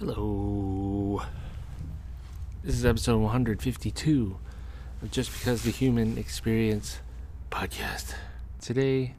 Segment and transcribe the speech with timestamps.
[0.00, 1.22] Hello.
[2.64, 4.38] This is episode 152
[5.02, 7.00] of Just Because the Human Experience
[7.50, 8.14] podcast.
[8.62, 9.14] Today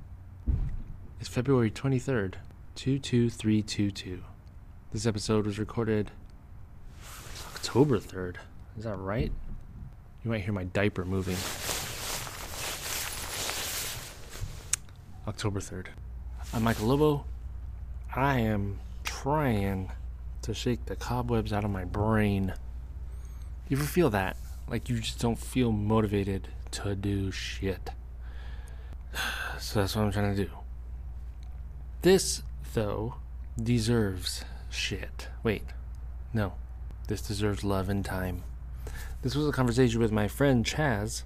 [1.19, 2.33] is February 23rd,
[2.73, 4.23] 22322.
[4.91, 6.09] This episode was recorded
[7.53, 8.37] October 3rd.
[8.75, 9.31] Is that right?
[10.23, 11.37] You might hear my diaper moving.
[15.27, 15.89] October 3rd.
[16.55, 17.25] I'm Michael Lobo.
[18.15, 19.91] I am trying
[20.41, 22.53] to shake the cobwebs out of my brain.
[23.69, 24.37] You ever feel that?
[24.67, 27.89] Like you just don't feel motivated to do shit.
[29.59, 30.49] So that's what I'm trying to do.
[32.01, 32.41] This,
[32.73, 33.13] though,
[33.61, 35.27] deserves shit.
[35.43, 35.61] Wait,
[36.33, 36.53] no.
[37.07, 38.43] This deserves love and time.
[39.21, 41.23] This was a conversation with my friend Chaz.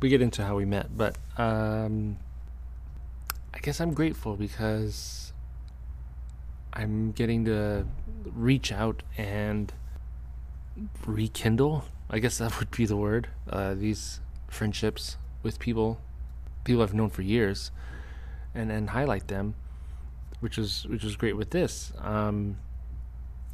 [0.00, 2.16] We get into how we met, but um,
[3.52, 5.32] I guess I'm grateful because
[6.78, 7.86] I'm getting to
[8.24, 9.72] reach out and
[11.04, 11.84] rekindle.
[12.08, 13.28] I guess that would be the word.
[13.50, 16.00] Uh, these friendships with people,
[16.62, 17.72] people I've known for years,
[18.54, 19.56] and and highlight them,
[20.38, 21.92] which is which is great with this.
[21.98, 22.58] Um,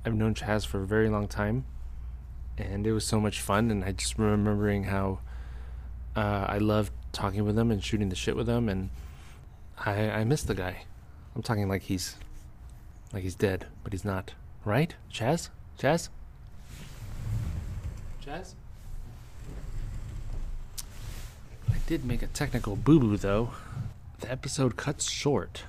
[0.04, 1.64] I've known Chaz for a very long time,
[2.58, 3.70] and it was so much fun.
[3.70, 5.20] And I just remembering how
[6.14, 8.90] uh, I loved talking with him and shooting the shit with him, and
[9.78, 10.84] I I miss the guy.
[11.34, 12.16] I'm talking like he's
[13.14, 14.34] like he's dead, but he's not.
[14.64, 14.94] Right?
[15.12, 15.48] Chaz?
[15.78, 16.08] Chaz?
[18.26, 18.54] Chaz?
[21.70, 23.50] I did make a technical boo boo though.
[24.18, 25.64] The episode cuts short.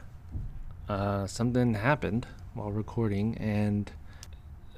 [0.89, 3.91] Uh, something happened while recording and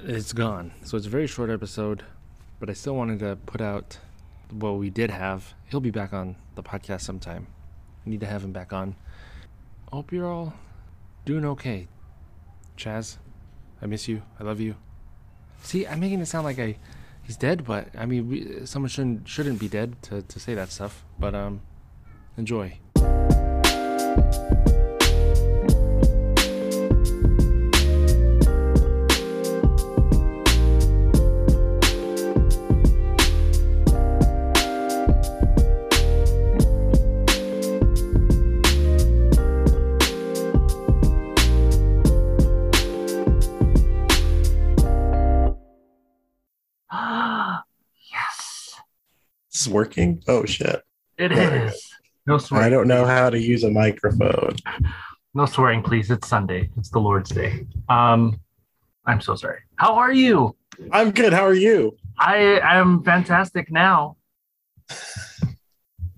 [0.03, 0.73] it's gone.
[0.83, 2.03] So it's a very short episode,
[2.59, 3.97] but I still wanted to put out
[4.51, 5.53] what we did have.
[5.69, 7.47] He'll be back on the podcast sometime.
[8.05, 8.95] I need to have him back on.
[9.91, 10.53] Hope you're all
[11.25, 11.87] doing okay.
[12.77, 13.17] Chaz,
[13.81, 14.21] I miss you.
[14.39, 14.75] I love you.
[15.63, 16.77] See, I'm making it sound like I
[17.23, 20.71] he's dead, but I mean, we, someone shouldn't shouldn't be dead to, to say that
[20.71, 21.03] stuff.
[21.19, 21.61] But um,
[22.37, 22.79] enjoy.
[49.61, 50.23] Is working.
[50.27, 50.81] Oh shit!
[51.17, 51.65] it Yeah.
[51.65, 51.89] is.
[52.25, 52.65] No swearing.
[52.65, 54.55] I don't know how to use a microphone.
[55.33, 56.11] No swearing, please.
[56.11, 56.69] It's Sunday.
[56.77, 57.65] It's the Lord's Day.
[57.87, 58.39] Um,
[59.05, 59.59] I'm so sorry.
[59.77, 60.55] How are you?
[60.91, 61.31] I'm good.
[61.31, 61.95] How are you?
[62.19, 64.17] I am fantastic now.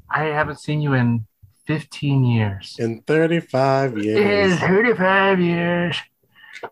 [0.09, 1.27] I haven't seen you in
[1.67, 2.75] 15 years.
[2.79, 5.97] In 35 It is years, 35 years.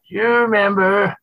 [0.08, 1.16] You remember?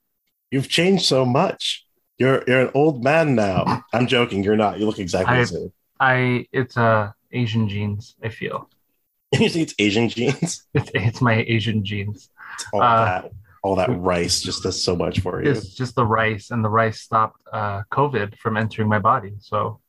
[0.50, 1.83] you've changed so much.
[2.18, 3.84] You're you're an old man now.
[3.92, 4.44] I'm joking.
[4.44, 4.78] You're not.
[4.78, 5.72] You look exactly I- the same.
[6.00, 8.16] I it's uh Asian genes.
[8.22, 8.68] I feel
[9.32, 10.66] You think it's Asian genes?
[10.74, 12.28] it's it's my Asian genes.
[12.54, 13.32] It's all Uh, that
[13.62, 15.50] all that rice just does so much for you.
[15.50, 19.32] It's just the rice, and the rice stopped uh, COVID from entering my body.
[19.40, 19.80] So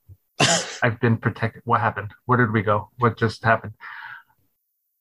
[0.82, 1.62] I've been protected.
[1.66, 2.12] What happened?
[2.26, 2.90] Where did we go?
[3.00, 3.74] What just happened?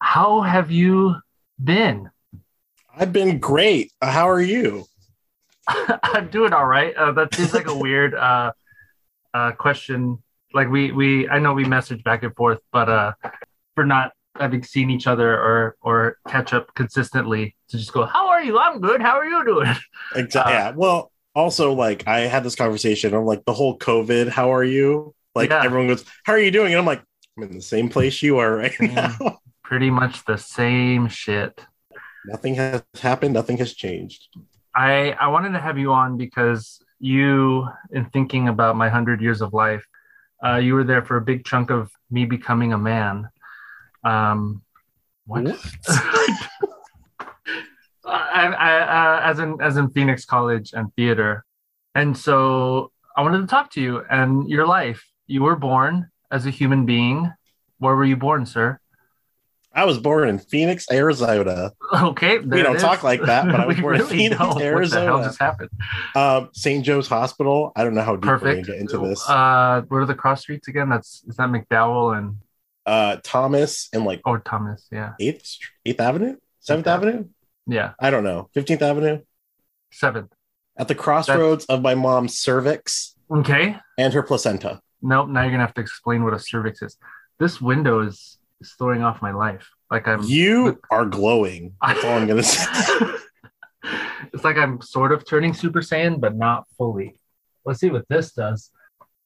[0.01, 1.17] How have you
[1.62, 2.11] been?
[2.97, 3.93] I've been great.
[4.01, 4.87] Uh, How are you?
[6.02, 6.94] I'm doing all right.
[6.94, 8.52] Uh, that seems like a weird uh,
[9.32, 10.22] uh, question.
[10.52, 13.12] Like we we I know we message back and forth, but uh,
[13.75, 18.28] for not having seen each other or or catch up consistently to just go, how
[18.28, 18.58] are you?
[18.58, 19.00] I'm good.
[19.00, 19.75] How are you doing?
[20.14, 20.52] Exactly.
[20.54, 20.72] Uh, yeah.
[20.76, 23.14] Well, also like I had this conversation.
[23.14, 24.28] I'm like the whole COVID.
[24.28, 25.14] How are you?
[25.34, 25.64] Like Yeah.
[25.64, 27.02] everyone goes, "How are you doing?" And I'm like,
[27.36, 29.41] "I'm in the same place you are right now.
[29.64, 31.60] Pretty much the same shit.
[32.26, 33.34] nothing has happened.
[33.34, 34.28] Nothing has changed."
[34.75, 39.41] I I wanted to have you on because you, in thinking about my hundred years
[39.41, 39.87] of life,
[40.45, 43.29] uh, you were there for a big chunk of me becoming a man.
[44.03, 44.62] Um,
[45.27, 45.47] what?
[48.07, 51.44] I, I, uh, as in as in Phoenix College and theater,
[51.94, 55.05] and so I wanted to talk to you and your life.
[55.27, 57.32] You were born as a human being.
[57.79, 58.79] Where were you born, sir?
[59.75, 61.73] I was born in Phoenix, Arizona.
[61.93, 64.49] Okay, We don't talk like that, but I was born in Phoenix, don't.
[64.55, 65.71] What the hell just happened?
[66.15, 66.85] Um, St.
[66.85, 67.73] Joe's Hospital.
[67.75, 69.29] I don't know how deep we're get into this.
[69.29, 70.88] Uh, what are the cross streets again?
[70.88, 72.37] That's is that McDowell and
[72.87, 74.87] Uh, Thomas and like oh Thomas?
[74.93, 77.25] Yeah, Eighth Eighth Avenue, Seventh Avenue.
[77.67, 77.93] yeah.
[77.99, 78.49] I don't know.
[78.55, 79.20] Fifteenth Avenue.
[79.91, 80.32] Seventh.
[80.77, 83.77] At the crossroads of my mom's cervix Okay.
[83.99, 84.81] and her placenta.
[85.03, 85.29] Nope.
[85.29, 86.97] Now you're gonna have to explain what a cervix is.
[87.38, 89.69] This window is is throwing off my life.
[89.90, 90.22] Like I'm.
[90.25, 91.75] You are glowing.
[91.81, 92.64] That's all I'm gonna say.
[94.32, 97.16] it's like I'm sort of turning Super Saiyan, but not fully.
[97.64, 98.70] Let's see what this does.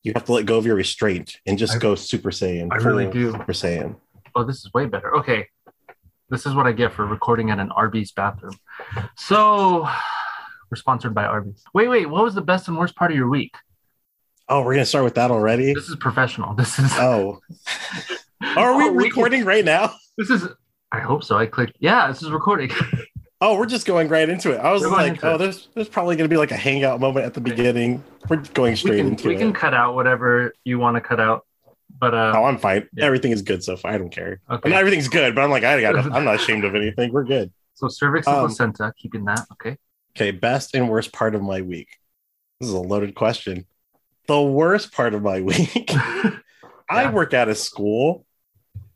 [0.03, 2.69] You have to let go of your restraint and just I- go Super Saiyan.
[2.73, 3.33] I really do.
[3.33, 3.97] Super Saiyan.
[4.35, 5.17] Oh, this is way better.
[5.17, 5.47] Okay.
[6.31, 8.53] This is what I get for recording at an Arby's bathroom.
[9.17, 9.89] So
[10.71, 11.63] we're sponsored by Arby's.
[11.73, 13.55] Wait, wait, what was the best and worst part of your week?
[14.47, 15.73] Oh, we're gonna start with that already.
[15.73, 16.55] This is professional.
[16.55, 17.41] This is Oh,
[18.57, 19.93] are we Oh, we can- recording right now?
[20.17, 20.49] this is
[20.93, 21.37] I hope so.
[21.37, 22.71] I clicked yeah, this is recording.
[23.41, 24.59] Oh, we're just going right into it.
[24.59, 27.35] I was We're like, oh, there's there's probably gonna be like a hangout moment at
[27.35, 28.03] the beginning.
[28.29, 29.37] We're going we straight can into we it.
[29.37, 31.47] We can cut out whatever you want to cut out.
[32.01, 32.89] But uh Oh, I'm fine.
[32.95, 33.05] Yeah.
[33.05, 33.93] Everything is good so far.
[33.93, 34.41] I don't care.
[34.49, 34.71] I okay.
[34.71, 35.95] mean, everything's good, but I'm like, I got.
[36.13, 37.13] I'm not ashamed of anything.
[37.13, 37.53] We're good.
[37.75, 39.47] so cervix and Um, placenta, keeping that.
[39.53, 39.77] Okay.
[40.17, 41.91] Okay, best and worst part of my week.
[42.59, 43.67] This is a loaded question.
[44.27, 45.93] The worst part of my week.
[46.91, 48.27] I work at a school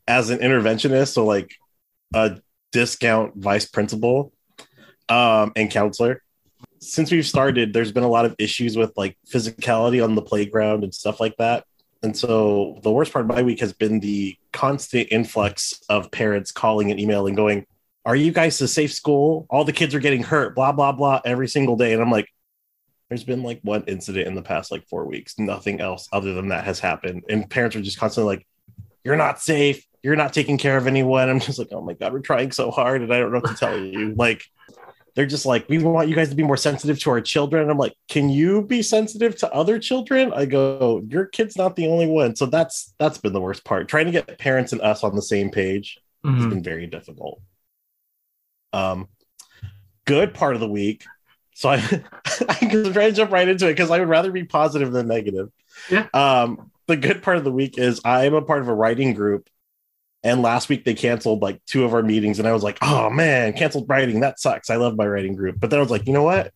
[0.06, 1.54] as an interventionist, so like
[2.14, 2.38] a
[2.72, 4.32] discount vice principal
[5.08, 6.22] um, and counselor.
[6.80, 10.82] Since we've started, there's been a lot of issues with like physicality on the playground
[10.82, 11.64] and stuff like that.
[12.02, 16.50] And so the worst part of my week has been the constant influx of parents
[16.50, 17.66] calling and emailing, going,
[18.04, 19.46] Are you guys a safe school?
[19.48, 21.92] All the kids are getting hurt, blah, blah, blah, every single day.
[21.92, 22.28] And I'm like,
[23.08, 25.38] there's been like one incident in the past like four weeks.
[25.38, 27.22] Nothing else other than that has happened.
[27.28, 28.46] And parents are just constantly like,
[29.04, 29.86] You're not safe.
[30.02, 31.28] You're not taking care of anyone.
[31.28, 33.02] I'm just like, Oh my God, we're trying so hard.
[33.02, 34.14] And I don't know what to tell you.
[34.16, 34.44] Like,
[35.14, 37.62] they're just like, We want you guys to be more sensitive to our children.
[37.62, 40.32] And I'm like, Can you be sensitive to other children?
[40.34, 42.34] I go, Your kid's not the only one.
[42.36, 43.88] So that's that's been the worst part.
[43.88, 46.50] Trying to get parents and us on the same page has Mhm.
[46.50, 47.40] been very difficult.
[48.72, 49.08] Um,
[50.06, 51.04] good part of the week.
[51.54, 51.76] So I,
[52.48, 55.50] I'm trying to jump right into it because I would rather be positive than negative.
[55.90, 56.06] Yeah.
[56.14, 59.48] Um, the good part of the week is I'm a part of a writing group,
[60.24, 63.10] and last week they canceled like two of our meetings, and I was like, oh
[63.10, 64.20] man, canceled writing.
[64.20, 64.70] That sucks.
[64.70, 66.52] I love my writing group, but then I was like, you know what?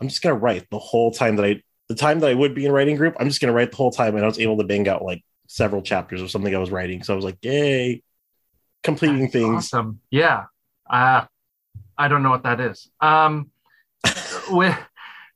[0.00, 2.66] I'm just gonna write the whole time that I, the time that I would be
[2.66, 3.16] in writing group.
[3.18, 5.22] I'm just gonna write the whole time, and I was able to bang out like
[5.48, 7.02] several chapters of something I was writing.
[7.02, 8.02] So I was like, yay,
[8.84, 9.64] completing That's things.
[9.72, 10.00] Awesome.
[10.10, 10.44] Yeah.
[10.88, 11.24] Uh,
[11.96, 12.90] I don't know what that is.
[13.00, 13.50] Um,
[14.50, 14.76] with,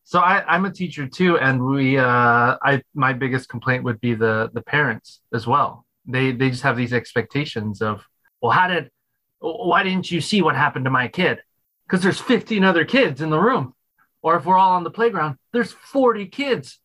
[0.04, 4.14] so I, I'm a teacher too, and we, uh, I, my biggest complaint would be
[4.14, 5.84] the the parents as well.
[6.06, 8.04] They they just have these expectations of,
[8.40, 8.90] well, how did,
[9.38, 11.40] why didn't you see what happened to my kid?
[11.86, 13.74] Because there's 15 other kids in the room,
[14.22, 16.80] or if we're all on the playground, there's 40 kids.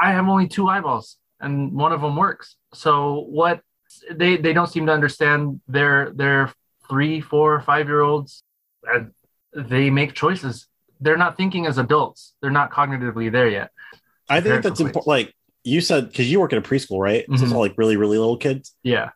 [0.00, 2.56] I have only two eyeballs, and one of them works.
[2.74, 3.62] So what?
[4.10, 6.52] They they don't seem to understand their their
[6.88, 8.42] three, four, five year olds.
[8.84, 9.12] And
[9.54, 10.66] they make choices.
[11.00, 12.34] They're not thinking as adults.
[12.40, 13.70] They're not cognitively there yet.
[14.28, 15.06] I think that's important.
[15.06, 15.34] Like
[15.64, 17.24] you said, because you work at a preschool, right?
[17.26, 17.52] So it's Mhm.
[17.52, 18.74] all like really, really little kids.
[18.82, 19.10] Yeah.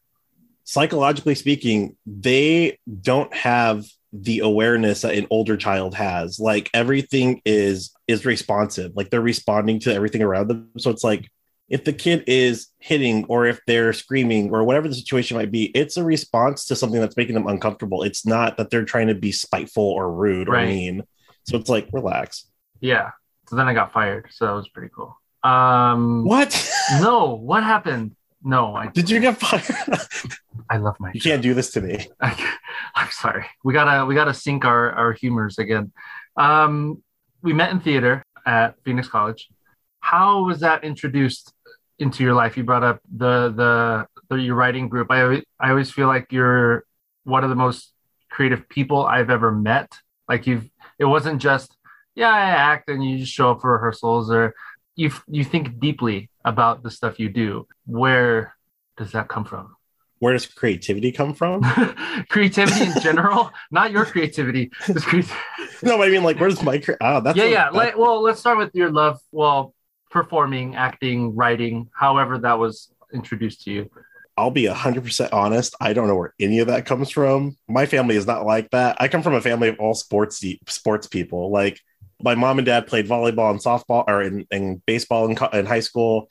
[0.64, 6.38] Psychologically speaking, they don't have the awareness that an older child has.
[6.38, 8.92] Like everything is is responsive.
[8.94, 10.68] Like they're responding to everything around them.
[10.78, 11.30] So it's like
[11.70, 15.66] if the kid is hitting or if they're screaming or whatever the situation might be,
[15.74, 18.02] it's a response to something that's making them uncomfortable.
[18.02, 20.68] It's not that they're trying to be spiteful or rude or Right.
[20.68, 21.02] mean.
[21.44, 22.46] So it's like relax.
[22.80, 23.12] Yeah.
[23.48, 24.26] So then I got fired.
[24.30, 25.16] So that was pretty cool.
[25.44, 26.70] Um What?
[27.00, 28.16] no, what happened?
[28.44, 30.00] No, I Did you get fired?
[30.68, 32.08] I love my you can't do this to me.
[32.20, 33.46] I'm sorry.
[33.64, 35.92] We gotta we gotta sync our our humors again.
[36.36, 37.02] Um,
[37.42, 39.48] we met in theater at Phoenix College.
[40.00, 41.52] How was that introduced
[41.98, 42.56] into your life?
[42.56, 45.10] You brought up the the, the your writing group.
[45.10, 46.84] I always, I always feel like you're
[47.24, 47.92] one of the most
[48.30, 49.92] creative people I've ever met.
[50.28, 51.76] Like you've it wasn't just
[52.14, 54.54] yeah I act and you just show up for rehearsals or
[54.96, 57.66] you you think deeply about the stuff you do.
[57.86, 58.54] Where
[58.96, 59.76] does that come from?
[60.18, 61.62] Where does creativity come from?
[62.28, 64.70] creativity in general, not your creativity.
[65.84, 66.78] No, I mean, like, where's my?
[66.78, 67.64] Cre- oh, that's yeah, yeah.
[67.64, 69.18] that- Let, well, let's start with your love.
[69.32, 69.74] Well,
[70.12, 73.90] performing, acting, writing, however that was introduced to you.
[74.36, 75.74] I'll be hundred percent honest.
[75.80, 77.56] I don't know where any of that comes from.
[77.68, 78.96] My family is not like that.
[79.00, 81.50] I come from a family of all sports sports people.
[81.50, 81.80] Like
[82.22, 85.80] my mom and dad played volleyball and softball, or in, in baseball in, in high
[85.80, 86.28] school.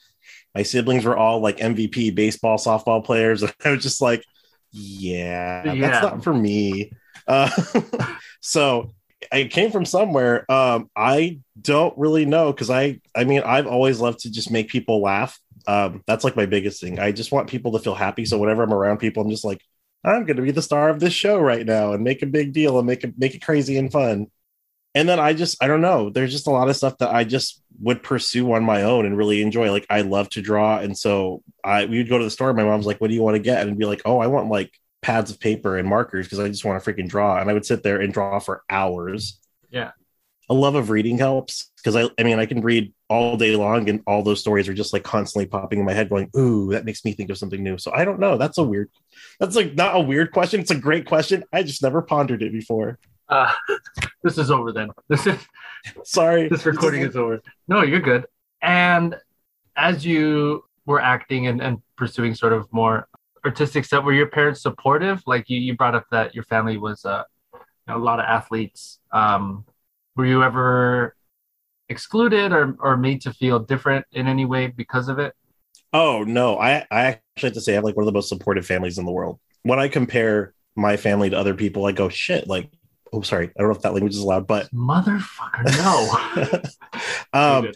[0.55, 3.41] My siblings were all like MVP baseball, softball players.
[3.43, 4.23] And I was just like,
[4.71, 5.89] yeah, Yeah.
[5.91, 6.91] that's not for me.
[7.27, 7.49] Uh,
[8.41, 8.93] so
[9.31, 10.49] I came from somewhere.
[10.51, 14.69] Um, I don't really know because I, I mean, I've always loved to just make
[14.69, 15.39] people laugh.
[15.67, 16.99] Um, that's like my biggest thing.
[16.99, 18.25] I just want people to feel happy.
[18.25, 19.61] So whenever I'm around people, I'm just like,
[20.03, 22.53] I'm going to be the star of this show right now and make a big
[22.53, 24.27] deal and make it make it crazy and fun.
[24.93, 26.09] And then I just, I don't know.
[26.09, 29.17] There's just a lot of stuff that I just would pursue on my own and
[29.17, 29.71] really enjoy.
[29.71, 32.53] Like I love to draw, and so I we would go to the store.
[32.53, 34.27] My mom's like, "What do you want to get?" And I'd be like, "Oh, I
[34.27, 34.71] want like
[35.01, 37.65] pads of paper and markers because I just want to freaking draw." And I would
[37.65, 39.39] sit there and draw for hours.
[39.69, 39.91] Yeah.
[40.49, 43.89] a love of reading helps because I, I mean, I can read all day long
[43.89, 46.83] and all those stories are just like constantly popping in my head going, ooh, that
[46.85, 47.77] makes me think of something new.
[47.77, 48.37] So I don't know.
[48.37, 48.89] That's a weird,
[49.39, 50.59] that's like not a weird question.
[50.59, 51.43] It's a great question.
[51.53, 52.99] I just never pondered it before.
[53.31, 53.51] Uh,
[54.23, 54.89] this is over then.
[55.09, 55.37] This is
[56.03, 56.47] Sorry.
[56.47, 57.41] this recording is over.
[57.67, 58.27] No, you're good.
[58.61, 59.15] And
[59.75, 63.07] as you were acting and, and pursuing sort of more
[63.43, 65.23] artistic stuff, were your parents supportive?
[65.25, 67.23] Like you, you brought up that your family was uh,
[67.53, 68.99] you know, a lot of athletes.
[69.11, 69.65] Um,
[70.15, 71.15] were you ever
[71.89, 75.33] excluded or, or made to feel different in any way because of it?
[75.93, 78.29] Oh no, I I actually have to say I have like one of the most
[78.29, 79.39] supportive families in the world.
[79.63, 82.47] When I compare my family to other people, I go shit.
[82.47, 82.71] Like,
[83.13, 85.65] oh sorry, I don't know if that language is allowed, but Motherfucker,
[87.33, 87.39] no.
[87.39, 87.71] um,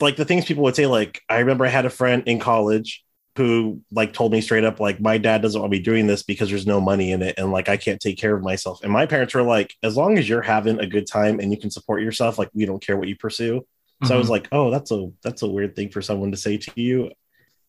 [0.00, 0.86] like the things people would say.
[0.86, 3.04] Like I remember I had a friend in college
[3.36, 6.48] who like told me straight up like my dad doesn't want me doing this because
[6.48, 8.82] there's no money in it and like I can't take care of myself.
[8.82, 11.58] And my parents were like, as long as you're having a good time and you
[11.60, 13.66] can support yourself, like we don't care what you pursue.
[14.04, 14.30] So I was Mhm.
[14.30, 17.10] like, oh, that's a that's a weird thing for someone to say to you.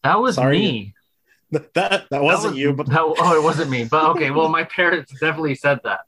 [0.03, 0.59] that was sorry.
[0.59, 0.93] me.
[1.51, 3.85] That that wasn't was- you, but that, oh, it wasn't me.
[3.85, 6.01] But okay, well, my parents definitely said that.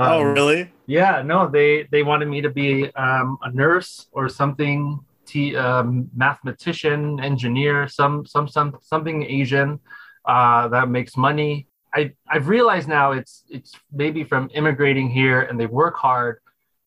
[0.00, 0.72] Oh Um, really?
[0.86, 6.08] Yeah, no, they they wanted me to be um, a nurse or something, t- um,
[6.14, 9.80] mathematician, engineer, some some some something Asian
[10.26, 11.66] uh, that makes money.
[11.94, 16.40] I I've realized now it's it's maybe from immigrating here and they work hard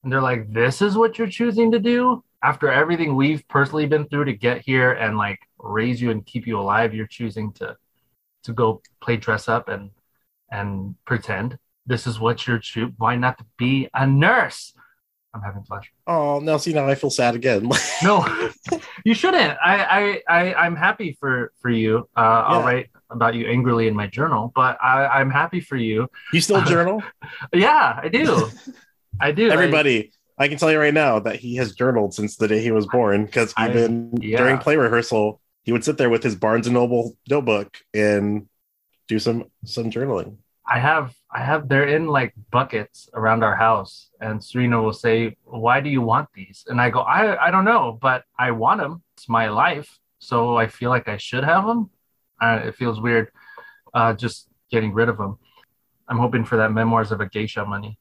[0.04, 4.08] and they're like, this is what you're choosing to do after everything we've personally been
[4.08, 6.94] through to get here and like raise you and keep you alive.
[6.94, 7.76] You're choosing to
[8.44, 9.92] to go play dress up and
[10.52, 11.58] and pretend
[11.90, 12.94] this is what you're choosing.
[12.98, 14.74] Why not be a nurse?
[15.34, 15.92] I'm having pleasure.
[16.08, 17.70] Oh, now see now I feel sad again.
[18.02, 18.26] No,
[19.04, 19.58] you shouldn't.
[19.64, 20.02] I, I,
[20.40, 22.08] I, I'm happy for for you.
[22.16, 22.66] Uh, I'll Yeah.
[22.66, 26.08] write about you angrily in my journal, but I, I'm happy for you.
[26.34, 27.04] you still journal?
[27.54, 28.48] Yeah, I do.
[29.20, 29.50] I do.
[29.50, 32.72] Everybody, I can tell you right now that he has journaled since the day he
[32.72, 34.38] was born because I- even yeah.
[34.38, 38.48] during play rehearsal, he would sit there with his Barnes and Noble notebook and
[39.10, 40.38] do some some journaling.
[40.66, 45.38] I have I have they're in like buckets around our house and Serena will say,
[45.44, 48.82] "Why do you want these?" And I go, "I I don't know, but I want
[48.82, 49.04] them.
[49.16, 51.92] It's my life, so I feel like I should have them."
[52.42, 53.32] Uh, it feels weird
[53.94, 55.38] uh, just getting rid of them.
[56.08, 58.00] I'm hoping for that memoirs of a geisha money.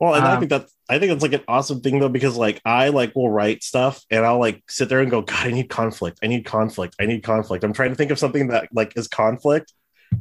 [0.00, 2.36] Well, and I Um, think that's I think it's like an awesome thing though because
[2.36, 5.50] like I like will write stuff and I'll like sit there and go, God, I
[5.50, 6.18] need conflict.
[6.22, 6.96] I need conflict.
[7.00, 7.64] I need conflict.
[7.64, 9.72] I'm trying to think of something that like is conflict,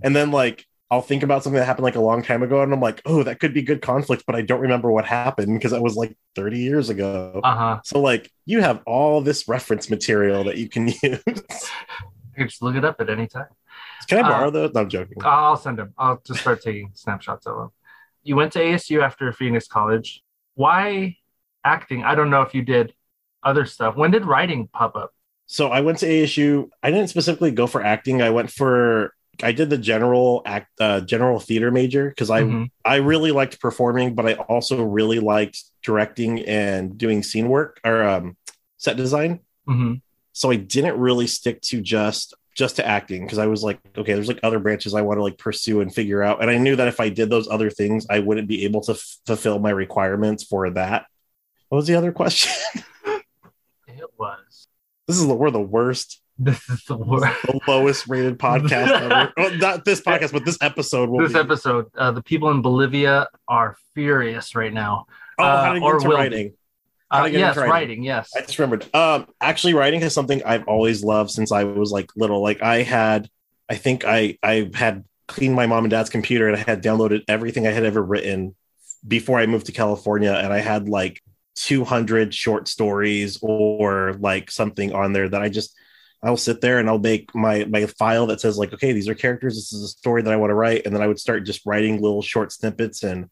[0.03, 2.71] and then like I'll think about something that happened like a long time ago, and
[2.71, 5.71] I'm like, oh, that could be good conflict, but I don't remember what happened because
[5.71, 7.41] that was like 30 years ago.
[7.43, 7.79] Uh huh.
[7.83, 11.01] So like you have all this reference material that you can use.
[11.03, 11.21] You
[12.35, 13.47] can just look it up at any time.
[14.07, 14.73] can I Uh, borrow those?
[14.73, 15.17] No, I'm joking.
[15.23, 15.93] I'll send them.
[15.97, 17.69] I'll just start taking snapshots of them.
[18.23, 20.23] You went to ASU after Phoenix College.
[20.55, 21.17] Why
[21.63, 22.03] acting?
[22.03, 22.93] I don't know if you did
[23.43, 23.95] other stuff.
[23.95, 25.11] When did writing pop up?
[25.45, 26.69] So I went to ASU.
[26.81, 28.21] I didn't specifically go for acting.
[28.21, 32.69] I went for I did the general act uh, general theater major because I Mhm.
[32.85, 38.03] I really liked performing, but I also really liked directing and doing scene work or
[38.03, 38.37] um,
[38.77, 39.39] set design.
[39.67, 40.01] Mhm.
[40.33, 44.13] So I didn't really stick to just just to acting because I was like, okay,
[44.13, 46.39] there's like other branches I want to like pursue and figure out.
[46.41, 48.91] And I knew that if I did those other things, I wouldn't be able to
[48.91, 51.07] f- fulfill my requirements for that.
[51.69, 52.51] What was the other question?
[53.87, 54.67] It was.
[55.07, 57.41] this is the, we're the worst This is the worst.
[57.43, 59.33] the lowest rated podcast ever.
[59.37, 61.39] Well, not this podcast, but this episode will This be.
[61.39, 65.05] episode, uh, the people in Bolivia are furious right now.
[65.39, 66.53] oh, how uh, to get or into will writing.
[67.11, 67.71] How Uh, yes, writing.
[67.71, 68.03] writing.
[68.03, 68.31] Yes.
[68.35, 68.93] I just remembered.
[68.95, 72.41] Um, actually, writing is something I've always loved since I was like little.
[72.41, 73.29] Like I had,
[73.69, 77.21] I think I I had cleaned my mom and dad's computer and I had downloaded
[77.27, 78.55] everything I had ever written
[79.07, 81.21] before I moved to California, and I had like
[81.55, 85.75] 200 short stories or like something on there that I just
[86.23, 89.15] I'll sit there and I'll make my my file that says like okay these are
[89.15, 89.55] characters.
[89.55, 90.83] This is a story that I want to write.
[90.85, 93.03] And then I would start just writing little short snippets.
[93.03, 93.29] And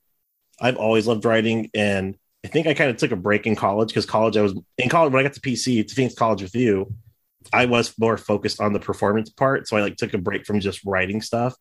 [0.60, 1.70] I've always loved writing.
[1.74, 4.54] And I think I kind of took a break in college because college I was
[4.78, 6.94] in college when I got to PC to Phoenix College with you
[7.54, 9.68] I was more focused on the performance part.
[9.68, 11.56] So I like took a break from just writing stuff.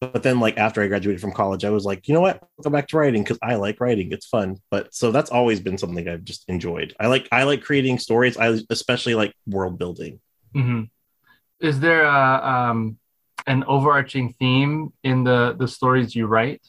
[0.00, 2.42] But then like after I graduated from college I was like you know what?
[2.42, 4.12] I'll go back to writing because I like writing.
[4.12, 4.58] It's fun.
[4.70, 6.94] But so that's always been something I've just enjoyed.
[7.00, 8.36] I like I like creating stories.
[8.36, 10.20] I especially like world building
[10.54, 10.82] hmm
[11.60, 12.98] Is there a, um,
[13.46, 16.62] an overarching theme in the the stories you write,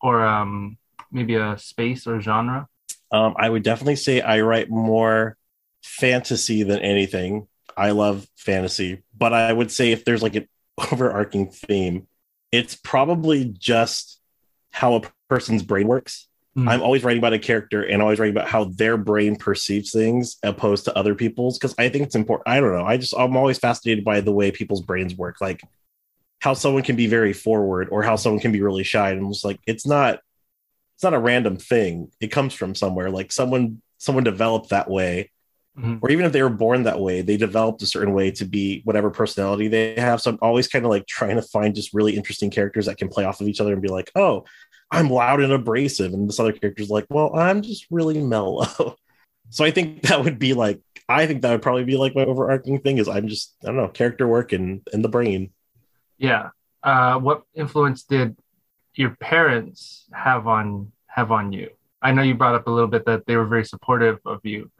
[0.00, 0.78] or um,
[1.10, 2.68] maybe a space or genre?
[3.12, 5.36] Um, I would definitely say I write more
[5.82, 7.48] fantasy than anything.
[7.76, 10.48] I love fantasy, but I would say if there's like an
[10.92, 12.06] overarching theme,
[12.52, 14.20] it's probably just
[14.70, 16.28] how a person's brain works.
[16.56, 16.68] Mm.
[16.68, 20.36] I'm always writing about a character and always writing about how their brain perceives things
[20.42, 22.48] opposed to other people's because I think it's important.
[22.48, 22.84] I don't know.
[22.84, 25.62] I just I'm always fascinated by the way people's brains work, like
[26.40, 29.10] how someone can be very forward or how someone can be really shy.
[29.10, 30.20] And I'm just like, it's not
[30.96, 32.10] it's not a random thing.
[32.20, 33.10] It comes from somewhere.
[33.10, 35.30] Like someone someone developed that way.
[35.78, 36.00] Mhm.
[36.02, 38.82] Or even if they were born that way, they developed a certain way to be
[38.84, 40.20] whatever personality they have.
[40.20, 43.08] So I'm always kind of like trying to find just really interesting characters that can
[43.08, 44.44] play off of each other and be like, oh,
[44.90, 46.12] I'm loud and abrasive.
[46.12, 48.96] And this other character's like, well, I'm just really mellow.
[49.50, 52.24] so I think that would be like, I think that would probably be like my
[52.24, 55.50] overarching thing is I'm just, I don't know, character work and in the brain.
[56.18, 56.50] Yeah.
[56.82, 58.36] Uh, what influence did
[58.94, 61.70] your parents have on have on you?
[62.02, 64.70] I know you brought up a little bit that they were very supportive of you.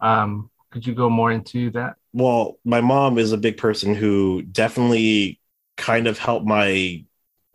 [0.00, 1.96] Um, could you go more into that?
[2.12, 5.40] Well, my mom is a big person who definitely
[5.76, 7.04] kind of helped my,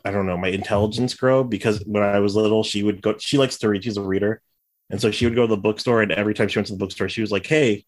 [0.06, 3.38] I don't know, my intelligence grow because when I was little, she would go, she
[3.38, 4.42] likes to read, she's a reader.
[4.90, 6.80] And so she would go to the bookstore, and every time she went to the
[6.80, 7.86] bookstore, she was like, Hey,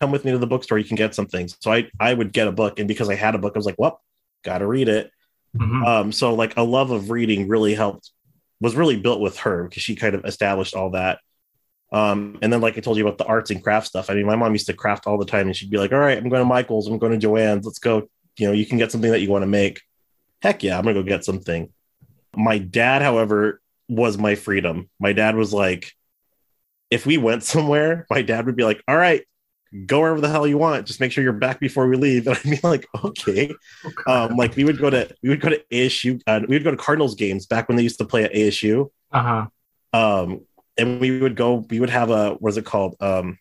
[0.00, 1.48] come with me to the bookstore, you can get something.
[1.60, 3.66] So I, I would get a book, and because I had a book, I was
[3.66, 4.00] like, Well,
[4.44, 5.10] gotta read it.
[5.56, 5.86] Mhm.
[5.86, 8.10] Um, so like a love of reading really helped,
[8.60, 11.20] was really built with her because she kind of established all that.
[11.92, 14.10] Um, and then like I told you about the arts and craft stuff.
[14.10, 15.98] I mean, my mom used to craft all the time, and she'd be like, "All
[15.98, 18.08] right, I'm going to Michael's, I'm going to Jo-Ann's, let's go.
[18.38, 19.80] You know, you can get something that you want to make.
[20.42, 21.72] Heck yeah, I'm gonna go get something."
[22.34, 24.90] My dad, however, was my freedom.
[25.00, 25.92] My dad was like,
[26.90, 29.24] if we went somewhere, my dad would be like, "All right,
[29.86, 30.86] go wherever the hell you want.
[30.86, 33.54] Just make sure you're back before we leave." And I'd be like, "Okay."
[34.06, 36.70] um, like we would go to we would go to ASU, uh, we would go
[36.70, 38.90] to Cardinals games back when they used to play at ASU.
[39.12, 39.46] Uh-huh.
[39.92, 40.42] Um,
[40.76, 42.96] and we would go, we would have a what's it called?
[43.00, 43.38] Um,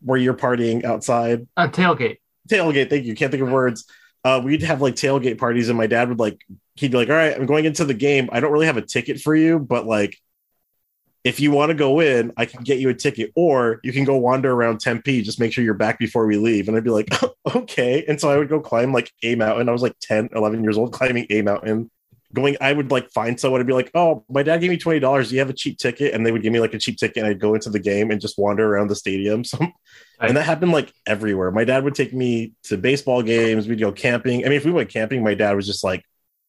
[0.00, 2.16] where you're partying outside A tailgate.
[2.48, 2.88] tailgate.
[2.88, 3.14] Thank you.
[3.14, 3.84] Can't think of words.
[4.24, 6.40] Uh, we'd have like tailgate parties, and my dad would like
[6.76, 8.28] he'd be like, "All right, I'm going into the game.
[8.32, 10.16] I don't really have a ticket for you, but like."
[11.22, 14.04] If you want to go in, I can get you a ticket, or you can
[14.04, 15.20] go wander around Tempe.
[15.20, 16.66] Just make sure you're back before we leave.
[16.66, 17.10] And I'd be like,
[17.54, 18.02] okay.
[18.08, 19.68] And so I would go climb like a mountain.
[19.68, 21.90] I was like 10, 11 years old, climbing a mountain.
[22.32, 25.28] Going, I would like find someone and be like, oh, my dad gave me $20.
[25.28, 26.14] Do you have a cheap ticket?
[26.14, 28.10] And they would give me like a cheap ticket, and I'd go into the game
[28.12, 29.44] and just wander around the stadium.
[30.20, 31.50] So and that happened like everywhere.
[31.50, 33.66] My dad would take me to baseball games.
[33.66, 34.44] We'd go camping.
[34.44, 36.04] I mean, if we went camping, my dad was just like,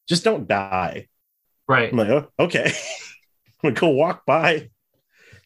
[0.10, 1.08] just don't die.
[1.70, 1.90] Right.
[1.90, 2.66] I'm like, oh, okay.
[3.64, 4.70] I'm gonna go walk by.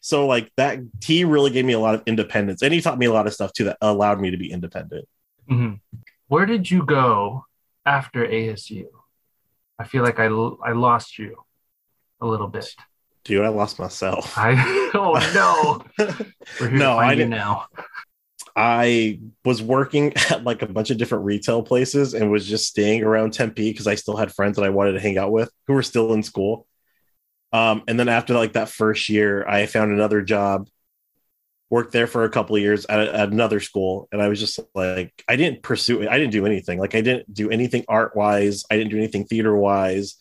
[0.00, 3.06] So like that, he really gave me a lot of independence, and he taught me
[3.06, 5.06] a lot of stuff too that allowed me to be independent.
[5.48, 5.80] Mhm.
[6.26, 7.44] Where did you go
[7.84, 8.86] after ASU?
[9.78, 11.36] I feel like I, I lost you
[12.20, 12.68] a little bit.
[13.24, 14.36] Dude, I lost myself.
[14.38, 14.54] I
[14.94, 15.18] oh
[15.98, 16.06] no.
[16.60, 17.66] We're here No, to I didn't- now.
[18.58, 23.02] I was working at like a bunch of different retail places and was just staying
[23.02, 25.74] around Tempe because I still had friends that I wanted to hang out with who
[25.74, 26.66] were still in school.
[27.52, 30.68] Um, and then after like that first year, I found another job,
[31.70, 34.60] worked there for a couple of years at, at another school, and I was just
[34.74, 36.08] like, I didn't pursue it.
[36.08, 36.78] I didn't do anything.
[36.78, 38.64] Like I didn't do anything art wise.
[38.70, 40.16] I didn't do anything theater wise.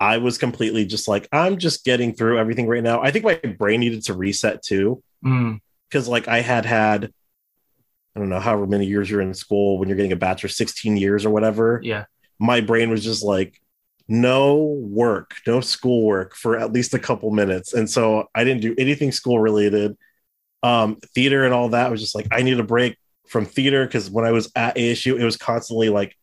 [0.00, 3.02] I was completely just like, I'm just getting through everything right now.
[3.02, 7.12] I think my brain needed to reset too Mm, because like I had had,
[8.14, 10.96] I don't know, however many years you're in school when you're getting a bachelor, 16
[10.96, 11.80] years or whatever.
[11.82, 12.04] yeah.
[12.38, 13.60] My brain was just like,
[14.06, 17.74] no work, no schoolwork for at least a couple minutes.
[17.74, 19.98] And so I didn't do anything school related.
[20.62, 22.96] Um, theater and all that was just like, I need a break
[23.28, 26.16] from theater because when I was at ASU, it was constantly like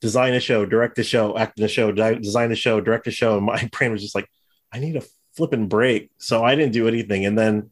[0.00, 3.06] design a show, direct a show, act in a show, di- design a show, direct
[3.06, 3.36] a show.
[3.36, 4.28] And my brain was just like,
[4.72, 5.02] I need a
[5.36, 6.10] flipping break.
[6.18, 7.24] So I didn't do anything.
[7.24, 7.70] And then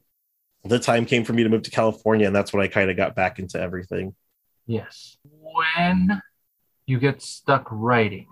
[0.65, 2.97] the time came for me to move to California, and that's when I kind of
[2.97, 4.15] got back into everything.
[4.67, 5.17] Yes.
[5.25, 6.21] When
[6.87, 8.27] you get stuck writing,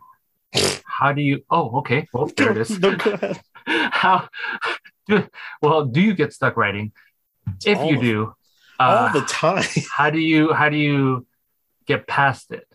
[0.84, 1.42] how do you?
[1.50, 2.08] Oh, okay.
[2.12, 2.78] Well, there it is.
[2.78, 3.40] No, go ahead.
[3.66, 4.28] how?
[5.08, 5.26] Do,
[5.62, 6.92] well, do you get stuck writing?
[7.64, 8.34] If you do,
[8.78, 9.64] All uh, the time.
[9.92, 10.52] how do you?
[10.52, 11.26] How do you
[11.86, 12.66] get past it?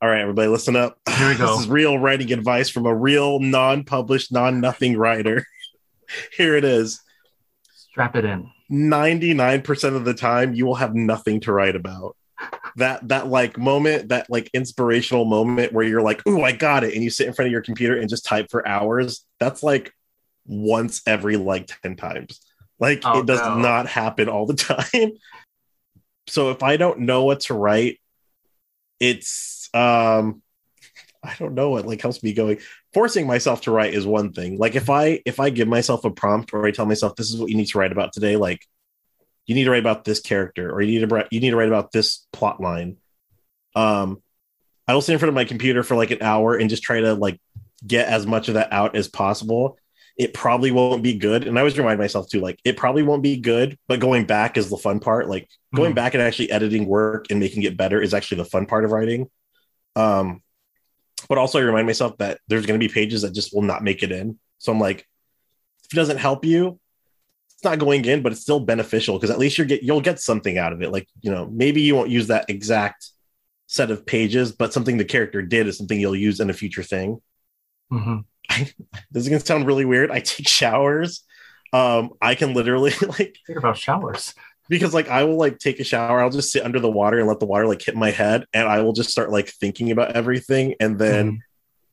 [0.00, 0.98] All right, everybody, listen up.
[1.08, 1.56] Here we go.
[1.56, 5.46] This is real writing advice from a real non-published, non-nothing writer.
[6.36, 7.00] Here it is.
[7.72, 8.50] Strap it in.
[8.70, 12.16] 99% of the time you will have nothing to write about.
[12.76, 16.92] That that like moment, that like inspirational moment where you're like, "Ooh, I got it."
[16.92, 19.24] And you sit in front of your computer and just type for hours.
[19.40, 19.92] That's like
[20.44, 22.40] once every like 10 times.
[22.78, 23.58] Like Oh, it does no.
[23.58, 25.12] not happen all the time.
[26.28, 28.00] So if I don't know what to write,
[28.98, 30.42] it's um
[31.22, 32.58] I don't know what like helps me going.
[32.92, 34.58] Forcing myself to write is one thing.
[34.58, 37.38] Like if I if I give myself a prompt or I tell myself this is
[37.38, 38.66] what you need to write about today, like
[39.46, 41.56] you need to write about this character or you need to write you need to
[41.56, 42.96] write about this plot line.
[43.76, 44.20] Um
[44.88, 47.00] I will sit in front of my computer for like an hour and just try
[47.00, 47.40] to like
[47.86, 49.78] get as much of that out as possible.
[50.16, 51.46] It probably won't be good.
[51.46, 54.56] And I always remind myself too, like it probably won't be good, but going back
[54.56, 55.28] is the fun part.
[55.28, 55.96] Like going Mhm.
[55.96, 58.92] back and actually editing work and making it better is actually the fun part of
[58.92, 59.28] writing.
[59.94, 60.42] Um,
[61.28, 63.82] but also I remind myself that there's going to be pages that just will not
[63.84, 64.38] make it in.
[64.58, 65.06] So I'm like,
[65.84, 66.80] if it doesn't help you,
[67.52, 70.20] it's not going in, but it's still beneficial because at least you get you'll get
[70.20, 70.90] something out of it.
[70.92, 73.10] Like you know, maybe you won't use that exact
[73.66, 76.82] set of pages, but something the character did is something you'll use in a future
[76.82, 77.20] thing.
[77.92, 78.24] Mhm.
[79.10, 80.10] This is gonna sound really weird.
[80.10, 81.24] I take showers.
[81.72, 84.34] Um, I can literally like Think about showers.
[84.68, 86.20] because like I will like take a shower.
[86.20, 88.68] I'll just sit under the water and let the water like hit my head, and
[88.68, 91.38] I will just start like thinking about everything, and then Mhm.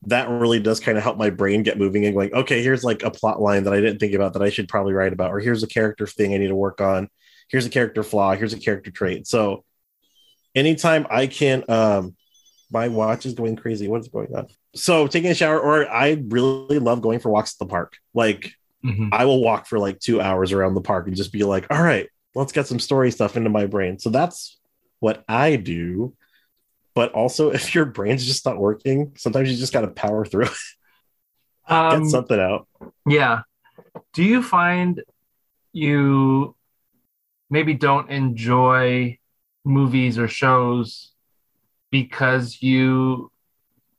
[0.08, 3.04] that really does kind of help my brain get moving and going, okay, here's like
[3.04, 5.40] a plot line that I didn't think about that I should probably write about, or
[5.40, 7.10] here's a character thing I need to work on.
[7.50, 8.36] Here's a character flaw.
[8.36, 9.28] Here's a character trait.
[9.28, 9.64] So
[10.56, 12.16] anytime I can, um,
[12.74, 13.88] my watch is going crazy.
[13.88, 14.48] What is going on?
[14.76, 17.98] So taking a shower, or I really love going for walks at the park.
[18.14, 19.10] Like Mhm.
[19.14, 21.82] I will walk for like two hours around the park and just be like, all
[21.82, 23.98] right, let's get some story stuff into my brain.
[24.00, 24.60] So that's
[25.00, 26.14] what I do.
[26.94, 30.46] But also, if your brain's just not working, sometimes you just got to power through
[30.48, 30.52] it,
[31.70, 32.68] get Um, something out.
[33.08, 33.44] Yeah.
[34.14, 35.02] Do you find
[35.72, 36.56] you
[37.50, 39.18] maybe don't enjoy
[39.64, 41.13] movies or shows
[41.94, 43.32] because you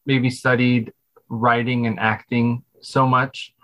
[0.04, 0.92] maybe studied
[1.28, 3.54] writing and acting so much?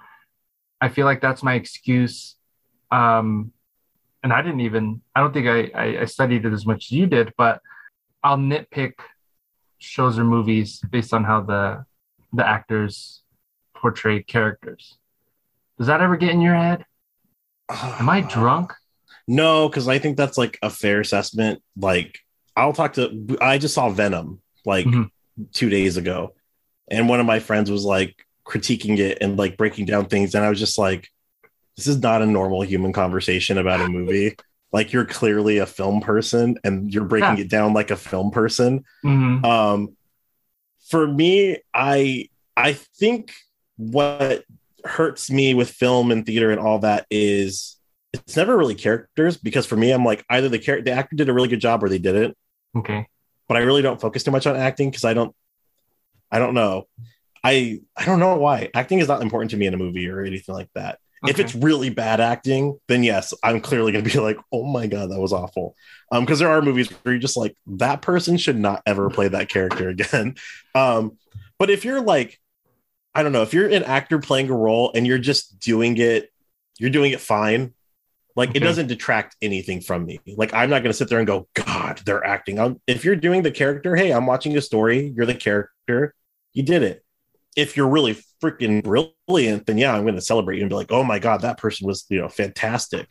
[0.80, 2.36] I feel like that's my excuse.
[2.92, 3.52] Um,
[4.22, 6.92] and I didn't even, I don't think I, I, I studied it as much as
[6.92, 7.60] you did, but
[8.22, 8.92] I'll nitpick
[9.78, 11.84] shows or movies based on how the
[12.32, 13.22] the actors
[13.74, 14.96] portray characters.
[15.76, 16.84] Does that ever get in your head?
[17.68, 18.74] Am I drunk?
[19.26, 21.62] No, because I think that's like a fair assessment.
[21.76, 22.20] Like,
[22.56, 25.10] I'll talk to, I just saw Venom like Mhm.
[25.52, 26.34] two days ago,
[26.90, 28.14] and one of my friends was like
[28.46, 30.34] critiquing it and like breaking down things.
[30.34, 31.08] And I was just like,
[31.76, 34.36] this is not a normal human conversation about a movie.
[34.72, 37.44] like, you're clearly a film person and you're breaking Yeah.
[37.44, 38.84] it down like a film person.
[39.04, 39.44] Mhm.
[39.44, 39.96] Um,
[40.88, 43.32] for me, I I think
[43.76, 44.44] what
[44.84, 47.76] hurts me with film and theater and all that is
[48.12, 51.28] it's never really characters because for me, I'm like either the character the actor did
[51.28, 52.36] a really good job or they didn't.
[52.76, 53.06] Okay.
[53.48, 55.34] But I really don't focus too much on acting because I don't
[56.30, 56.86] I don't know.
[57.42, 60.22] I I don't know why acting is not important to me in a movie or
[60.22, 60.98] anything like that.
[61.26, 64.86] If it's really bad acting, then yes, I'm clearly going to be like, "Oh my
[64.86, 65.76] god, that was awful."
[66.10, 69.28] Um, because there are movies where you're just like, that person should not ever play
[69.28, 70.36] that character again.
[70.72, 71.18] Um,
[71.58, 72.38] but if you're like,
[73.12, 76.30] I don't know, if you're an actor playing a role and you're just doing it,
[76.78, 77.74] you're doing it fine.
[78.36, 80.20] Like it doesn't detract anything from me.
[80.36, 83.16] Like I'm not going to sit there and go, "God, they're acting." I'm, if you're
[83.16, 85.12] doing the character, hey, I'm watching a story.
[85.16, 86.14] You're the character.
[86.52, 87.04] You did it.
[87.56, 90.92] If you're really freaking brilliant, then yeah, I'm going to celebrate you and be like,
[90.92, 93.08] "Oh my god, that person was you know fantastic."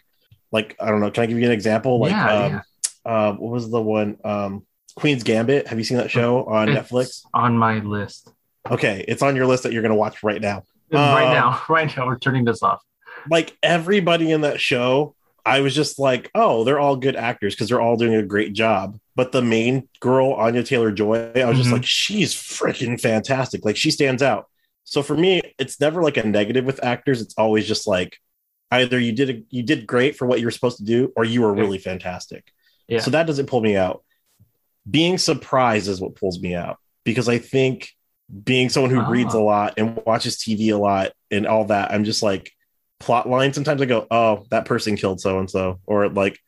[0.52, 2.00] Like I don't know, can I give you an example?
[2.00, 2.62] Like, Yeah, um,
[3.06, 4.18] uh, what was the one?
[4.24, 5.68] Um, Queen's Gambit.
[5.68, 7.22] Have you seen that show on It's Netflix?
[7.34, 8.32] on my list.
[8.70, 10.64] Okay, it's on your list that you're going to watch right now.
[10.92, 12.82] right Um, now, right now, we're turning this off.
[13.30, 17.70] Like everybody in that show, I was just like, oh, they're all good actors because
[17.70, 19.00] they're all doing a great job.
[19.16, 21.74] But the main girl, Anya Taylor Joy, I was just Mhm.
[21.74, 23.66] like, she's freaking fantastic.
[23.66, 24.48] Like she stands out.
[24.84, 27.22] So for me, it's never like a negative with actors.
[27.22, 28.18] It's always just like
[28.72, 31.24] either you did a, you did great for what you were supposed to do, or
[31.26, 32.46] you were really fantastic.
[32.88, 33.00] Yeah.
[33.00, 34.04] So that doesn't pull me out.
[34.90, 37.90] Being surprised is what pulls me out because I think
[38.44, 39.10] being someone who Ah.
[39.10, 42.52] reads a lot and watches TV a lot and all that, I'm just like
[43.00, 43.54] plot line.
[43.54, 46.40] Sometimes I go, oh, that person killed so and so, or like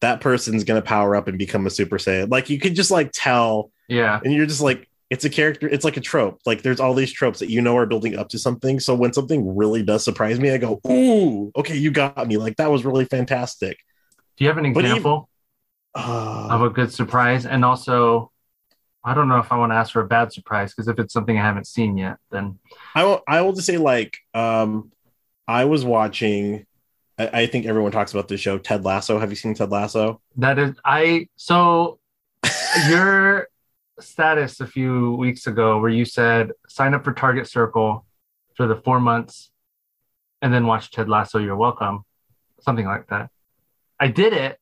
[0.00, 2.30] that person's gonna power up and become a Super Saiyan.
[2.30, 4.20] Like you could just like tell, Yeah.
[4.22, 6.40] and you're just like, it's a character, it's like a trope.
[6.46, 8.80] Like there's all these tropes that you know are building up to something.
[8.80, 12.36] So when something really does surprise me, I go, ooh, okay, you got me.
[12.36, 13.78] Like that was really fantastic.
[14.36, 15.28] Do you have an But even- example
[15.94, 17.46] Uh, of a good surprise?
[17.46, 18.32] And also,
[19.04, 21.12] I don't know if I want to ask for a bad surprise because if it's
[21.12, 22.58] something I haven't seen yet, then
[22.94, 24.90] I will, I will just say like um
[25.46, 26.66] I was watching
[27.18, 29.18] I, I think everyone talks about this show Ted Lasso.
[29.18, 30.20] Have you seen Ted Lasso?
[30.36, 31.28] that is I.
[31.36, 31.98] So
[32.88, 33.48] your
[34.00, 38.04] status a few weeks ago, where you said sign up for Target Circle
[38.54, 39.50] for the four months,
[40.42, 41.38] and then watch Ted Lasso.
[41.38, 42.04] You're welcome,
[42.60, 43.30] something like that.
[43.98, 44.58] I did it.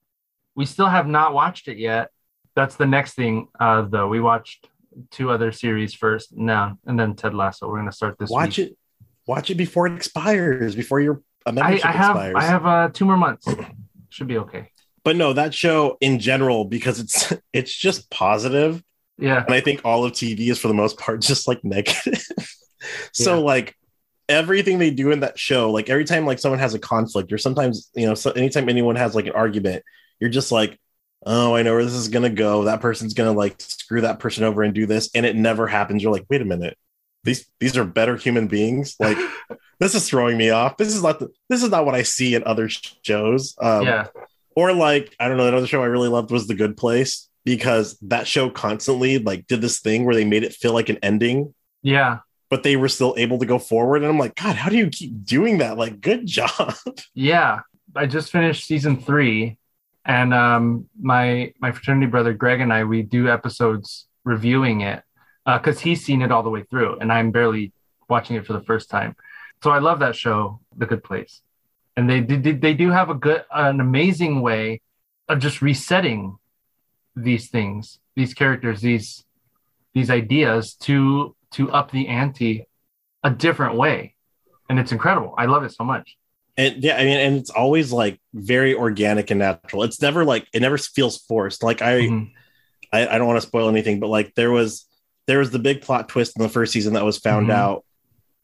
[0.54, 2.10] We still have not watched it yet.
[2.54, 4.08] That's the next thing, uh, though.
[4.08, 4.68] We watched
[5.10, 7.66] two other series first, now and then Ted Lasso.
[7.68, 8.28] We're gonna start this.
[8.28, 8.72] watch week.
[8.72, 8.78] it
[9.26, 12.34] watch it before it expires, before your a I, membership I have expires.
[12.36, 13.46] I have uh, two more months.
[14.10, 14.70] Should be okay.
[15.04, 18.82] but no, that show in general, because it's it's just positive,
[19.18, 19.44] Yeah.
[19.44, 22.22] and I think all of TV is for the most part just like negative.
[23.12, 23.44] so Yeah.
[23.44, 23.74] like
[24.28, 27.38] everything they do in that show, like every time like someone has a conflict, or
[27.38, 29.82] sometimes you know, so anytime anyone has like an argument,
[30.20, 30.78] you're just like,
[31.26, 32.64] oh, I know where this is gonna go.
[32.64, 36.02] That person's gonna like screw that person over and do this, and it never happens.
[36.02, 36.76] You're like, wait a minute,
[37.24, 38.96] these these are better human beings.
[38.98, 39.18] Like
[39.80, 40.76] this is throwing me off.
[40.76, 43.54] This is not the, this is not what I see in other shows.
[43.60, 44.06] Um, yeah.
[44.54, 47.98] Or like I don't know, another show I really loved was The Good Place because
[48.02, 51.54] that show constantly like did this thing where they made it feel like an ending
[51.82, 52.18] Yeah.
[52.50, 53.96] but they were still able to go forward.
[54.02, 55.76] And I'm like, God, how do you keep doing that?
[55.78, 56.74] Like, good job.
[57.14, 57.60] Yeah.
[57.96, 59.58] I just finished season three
[60.04, 65.02] and um my my fraternity brother Greg and I we do episodes reviewing it
[65.46, 67.72] because he's seen it all the way through and I'm barely
[68.08, 69.16] watching it for the first time.
[69.62, 71.40] So I love that show, The Good Place,
[71.96, 74.80] and they did they do have a good an amazing way
[75.28, 76.36] of just resetting
[77.14, 79.24] these things, these characters, these
[79.94, 82.66] these ideas to to up the ante
[83.22, 84.14] a different way,
[84.68, 85.34] and it's incredible.
[85.38, 86.16] I love it so much.
[86.56, 89.84] And yeah, I mean, and it's always like very organic and natural.
[89.84, 91.62] It's never like it never feels forced.
[91.62, 92.30] Like I, Mhm.
[92.92, 94.86] I, I don't want to spoil anything, but like there was
[95.26, 97.54] there was the big plot twist in the first season that was found Mhm.
[97.54, 97.84] out,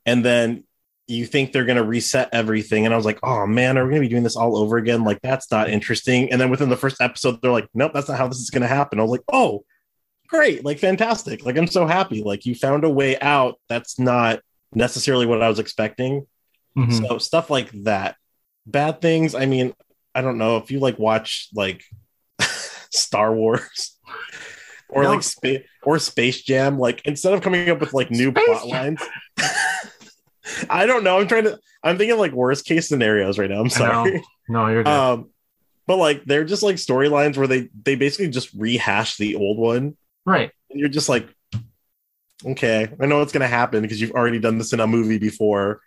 [0.06, 0.64] and then
[1.06, 4.00] you think they're gonna reset everything, and I was like, oh man, are we gonna
[4.02, 5.04] be doing this all over again?
[5.04, 6.30] Like that's not interesting.
[6.30, 8.66] And then within the first episode, they're like, nope, that's not how this is gonna
[8.68, 8.98] happen.
[8.98, 9.64] I was like, oh,
[10.28, 12.22] great, like fantastic, like I'm so happy.
[12.22, 13.58] Like you found a way out.
[13.70, 14.40] That's not
[14.74, 16.26] necessarily what I was expecting.
[16.76, 17.08] Mhm.
[17.08, 18.16] So stuff like that.
[18.66, 19.34] Bad things.
[19.34, 19.72] I mean,
[20.14, 21.82] I don't know if you like watch like
[22.90, 23.96] Star Wars
[24.88, 25.10] or No.
[25.10, 26.78] like space or Space Jam.
[26.78, 29.02] Like instead of coming up with like new Space plot lines.
[30.70, 31.18] I don't know.
[31.18, 31.58] I'm trying to.
[31.82, 33.60] I'm thinking like worst case scenarios right now.
[33.60, 34.22] I'm sorry.
[34.48, 34.90] No, you're good.
[34.90, 35.30] Um,
[35.86, 39.96] but like they're just like storylines where they they basically just rehash the old one,
[40.24, 40.50] right.
[40.70, 41.28] and you're just like,
[42.44, 45.80] okay, I know what's gonna happen because you've already done this in a movie before.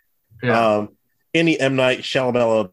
[0.44, 0.76] Yeah.
[0.78, 0.90] Um,
[1.34, 2.72] any M Night Shyamalan,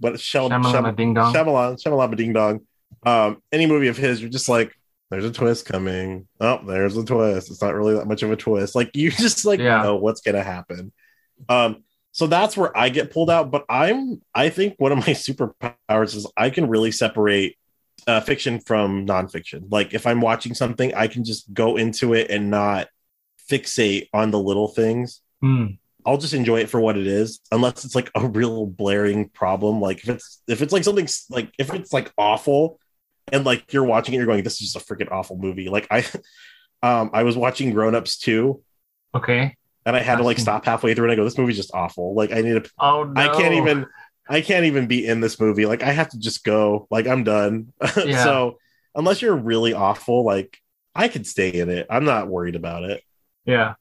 [0.00, 1.34] what Shal- Shamalama Sham- ding dong.
[1.34, 2.60] Shyamalan Ding Dong.
[3.04, 4.74] Um, any movie of his, you're just like,
[5.10, 6.28] there's a twist coming.
[6.40, 7.50] Oh, there's a twist.
[7.50, 8.74] It's not really that much of a twist.
[8.74, 9.82] Like you just like Yeah.
[9.82, 10.92] know what's gonna happen.
[11.48, 13.50] Um, so that's where I get pulled out.
[13.50, 17.56] But I'm, I think one of my superpowers is I can really separate
[18.06, 19.64] uh, fiction from nonfiction.
[19.70, 22.88] Like if I'm watching something, I can just go into it and not
[23.50, 25.20] fixate on the little things.
[25.40, 25.66] Hmm.
[26.06, 29.80] I'll just enjoy it for what it is, unless it's like a real blaring problem.
[29.82, 32.80] Like if it's if it's like something like if it's like awful,
[33.32, 35.86] and like you're watching it, you're going, "This is just a freaking awful movie." Like
[35.90, 36.04] I,
[36.82, 38.62] um, I was watching Grown Ups 2,
[39.14, 39.56] Okay.
[39.86, 42.14] and I had to like stop halfway through, and I go, "This movie's just awful."
[42.14, 43.20] Like I need to, Oh no.
[43.20, 43.86] I can't even,
[44.28, 45.66] I can't even be in this movie.
[45.66, 46.86] Like I have to just go.
[46.90, 47.72] Like I'm done.
[48.04, 48.22] Yeah.
[48.24, 48.58] so
[48.94, 50.58] unless you're really awful, like
[50.94, 51.86] I could stay in it.
[51.90, 53.02] I'm not worried about it.
[53.44, 53.74] Yeah.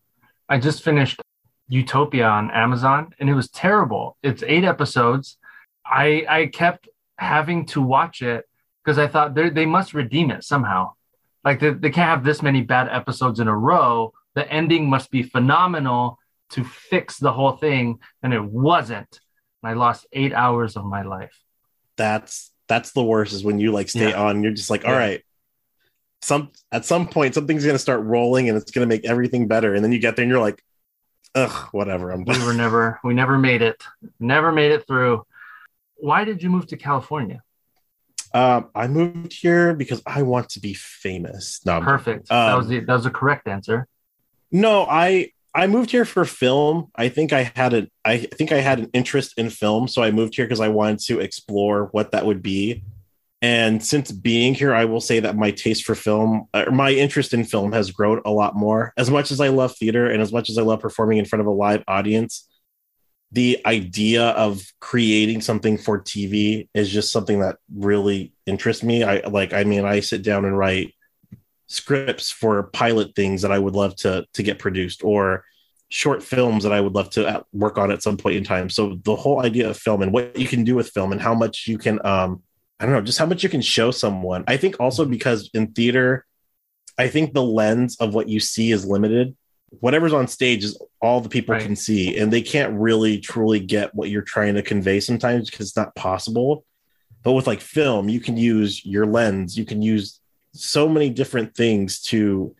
[0.47, 1.21] I just finished
[1.67, 4.17] Utopia on Amazon and it was terrible.
[4.23, 5.37] It's eight episodes.
[5.85, 8.45] I I kept having to watch it
[8.89, 10.93] because I thought they must redeem it somehow.
[11.45, 14.13] Like they, they can't have this many bad episodes in a row.
[14.33, 16.17] The ending must be phenomenal
[16.51, 19.19] to fix the whole thing, and it wasn't.
[19.61, 21.37] And I lost eight hours of my life.
[21.97, 24.21] that's that's the worst is when you like stay Yeah.
[24.23, 24.97] on and you're just like all Yeah.
[24.97, 25.21] right
[26.21, 29.47] some at some point something's going to start rolling and it's going to make everything
[29.47, 30.61] better and then you get there and you're like
[31.35, 33.83] ugh whatever i'm We were never we never made it.
[34.19, 35.23] Never made it through.
[35.95, 37.41] Why did you move to California?
[38.33, 41.59] Um i moved here because i want to be famous.
[41.65, 42.29] No Perfect.
[42.29, 43.87] that Um, was the that was the correct answer.
[44.51, 46.89] no i i moved here for film.
[46.95, 50.11] I think i had a i think i had an interest in film so i
[50.11, 52.83] moved here because i wanted to explore what that would be.
[53.41, 57.33] And since being here i will say that my taste for film or my interest
[57.33, 58.93] in film has grown a lot more.
[58.97, 61.41] As much as i love theater and as much as i love performing in front
[61.41, 62.48] of a live audience
[63.31, 69.19] the idea of creating something for tv is just something that really interests me i
[69.27, 70.93] like i mean i sit down and write
[71.69, 75.45] scripts for pilot things that I would love to to get produced or
[75.87, 78.69] short films that I would love to uh, work on at some point in time.
[78.69, 81.33] So the whole idea of film and what you can do with film and how
[81.33, 82.43] much you can um
[82.79, 84.43] I don't know, just how much you can show someone.
[84.47, 86.25] I think also because in theater
[86.97, 89.37] I think the lens of what you see is limited.
[89.79, 91.63] Whatever's on stage is all the people Right.
[91.63, 95.67] can see and they can't really truly get what you're trying to convey sometimes because
[95.67, 96.65] it's not possible.
[97.23, 100.19] But with like film, you can use your lens, you can use
[100.53, 102.55] so many different things to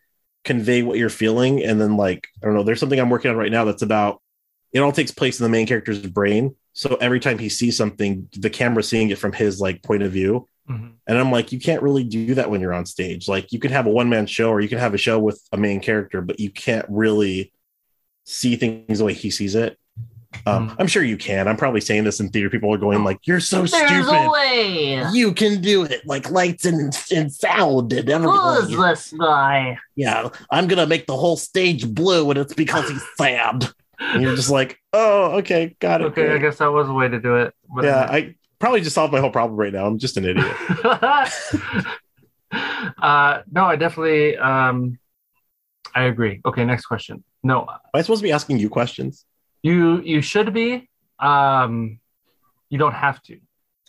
[0.45, 3.36] convey what you're feeling and then like i don't know there's something i'm working on
[3.38, 4.22] right now that's about
[4.72, 8.28] it all takes place in the main character's brain so every time he sees something
[8.38, 10.91] the camera's seeing it from his like point of view Mhm.
[11.08, 13.71] and i'm like you can't really do that when you're on stage like you can
[13.71, 16.39] have a one-man show or you can have a show with a main character but
[16.39, 17.51] you can't really
[18.25, 19.77] see things the way he sees it
[20.45, 20.75] Um, Mhm.
[20.77, 21.47] I'm sure you can.
[21.47, 22.51] I'm probably saying this in theater.
[22.51, 24.13] People are going like, "You're so There's stupid.
[24.13, 25.03] a way.
[25.12, 28.79] You can do it." Like lights and, and sound and Who is everything.
[28.79, 29.79] this guy?
[29.95, 33.69] Yeah, I'm gonna make the whole stage blue, and it's because he's sad.
[33.99, 37.08] And you're just like, "Oh, okay, got it." Okay, I guess that was a way
[37.08, 37.55] to do it.
[37.73, 39.86] but- yeah, I probably just solved my whole problem right now.
[39.86, 40.56] I'm just an idiot.
[43.02, 44.38] uh, no, I definitely.
[44.38, 45.00] Um,
[45.95, 46.41] I agree.
[46.45, 47.24] Okay, next question.
[47.43, 49.26] No, Am I supposed to be asking you questions?
[49.63, 50.89] you you should be.
[51.19, 52.00] Um,
[52.69, 53.39] you don't have to.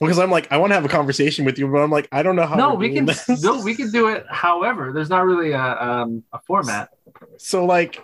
[0.01, 2.23] Because I'm like, I want to have a conversation with you, but I'm like, I
[2.23, 2.57] don't know how.
[2.57, 3.05] no, we can.
[3.05, 3.29] this.
[3.43, 4.25] No, we can do it.
[4.31, 6.89] However, there's not really a um a format.
[7.37, 8.03] So, like,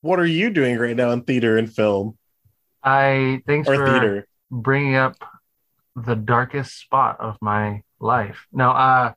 [0.00, 2.18] what are you doing right now in theater and film
[2.82, 4.26] I thanks or for theater?
[4.50, 5.16] bringing up
[5.96, 8.46] the darkest spot of my life.
[8.52, 9.12] No, uh,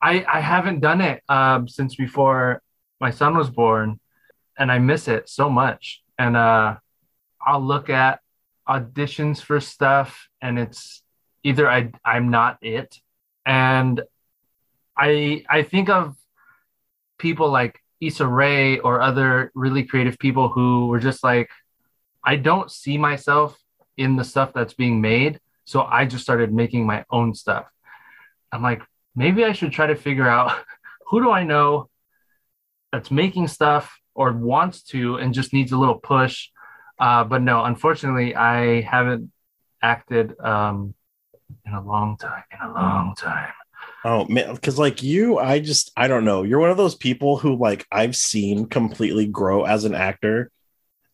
[0.00, 2.62] I I haven't done it um, since before
[3.00, 4.00] my son was born,
[4.58, 6.02] and I miss it so much.
[6.18, 6.76] And uh,
[7.46, 8.20] I'll look at
[8.66, 11.02] auditions for stuff, and it's
[11.44, 12.98] either I I'm not it,
[13.44, 14.00] and
[14.96, 16.16] I I think of
[17.18, 21.50] people like Issa Rae or other really creative people who were just like,
[22.24, 23.58] I don't see myself
[23.96, 25.40] in the stuff that's being made.
[25.66, 27.66] So I just started making my own stuff.
[28.52, 28.82] I'm like,
[29.14, 30.56] maybe I should try to figure out
[31.08, 31.90] who do I know
[32.92, 36.48] that's making stuff or wants to and just needs a little push.
[36.98, 39.30] Uh, but no, unfortunately, I haven't
[39.82, 40.94] acted um,
[41.66, 42.44] in a long time.
[42.52, 43.52] In a long time.
[44.04, 46.44] Oh man, because like you, I just I don't know.
[46.44, 50.50] You're one of those people who like I've seen completely grow as an actor,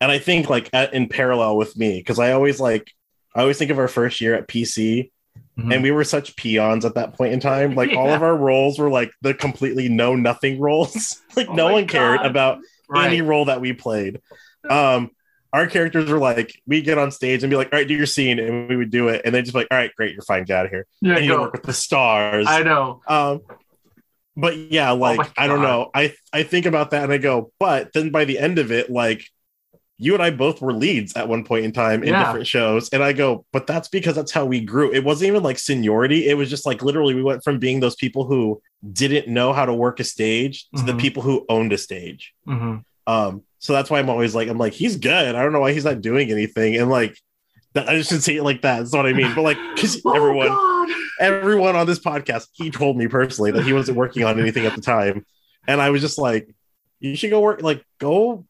[0.00, 2.92] and I think like at, in parallel with me, because I always like
[3.34, 5.10] I always think of our first year at PC,
[5.58, 5.74] Mhm.
[5.74, 7.74] and we were such peons at that point in time.
[7.74, 11.20] Like all of our roles were like the completely know nothing roles.
[11.36, 12.26] like Oh no my one cared God.
[12.26, 12.58] about
[12.96, 14.20] any role that we played.
[14.68, 15.10] Um,
[15.52, 18.06] our characters were like, we get on stage and be like, all right, do your
[18.06, 20.22] scene, and we would do it, and they just be like, all right, great, you're
[20.22, 22.46] fine, get out of here, Yeah, and you work with the stars.
[22.48, 23.02] I know.
[23.06, 23.40] Um,
[24.36, 25.90] but yeah, like Oh I don't know.
[25.94, 28.88] I I think about that and I go, but then by the end of it,
[28.90, 29.26] like
[30.02, 32.24] you and I both were leads at one point in time in Yeah.
[32.24, 34.92] different shows, and I go, but that's because that's how we grew.
[34.92, 36.28] It wasn't even like seniority.
[36.28, 38.60] It was just like literally we went from being those people who
[38.92, 41.00] didn't know how to work a stage to the Mhm.
[41.00, 42.32] people who owned a stage.
[42.46, 45.34] hmm Um, so that's why I'm always like, I'm like, he's good.
[45.34, 47.16] I don't know why he's not doing anything, and like.
[47.74, 48.80] that- I just should say it like that.
[48.80, 49.32] That's what I mean.
[49.34, 50.88] But like, because Oh, everyone, God.
[51.20, 54.74] everyone on this podcast, he told me personally that he wasn't working on anything at
[54.74, 55.24] the time.
[55.66, 56.54] And I was just like,
[57.00, 58.44] you should go work, like, go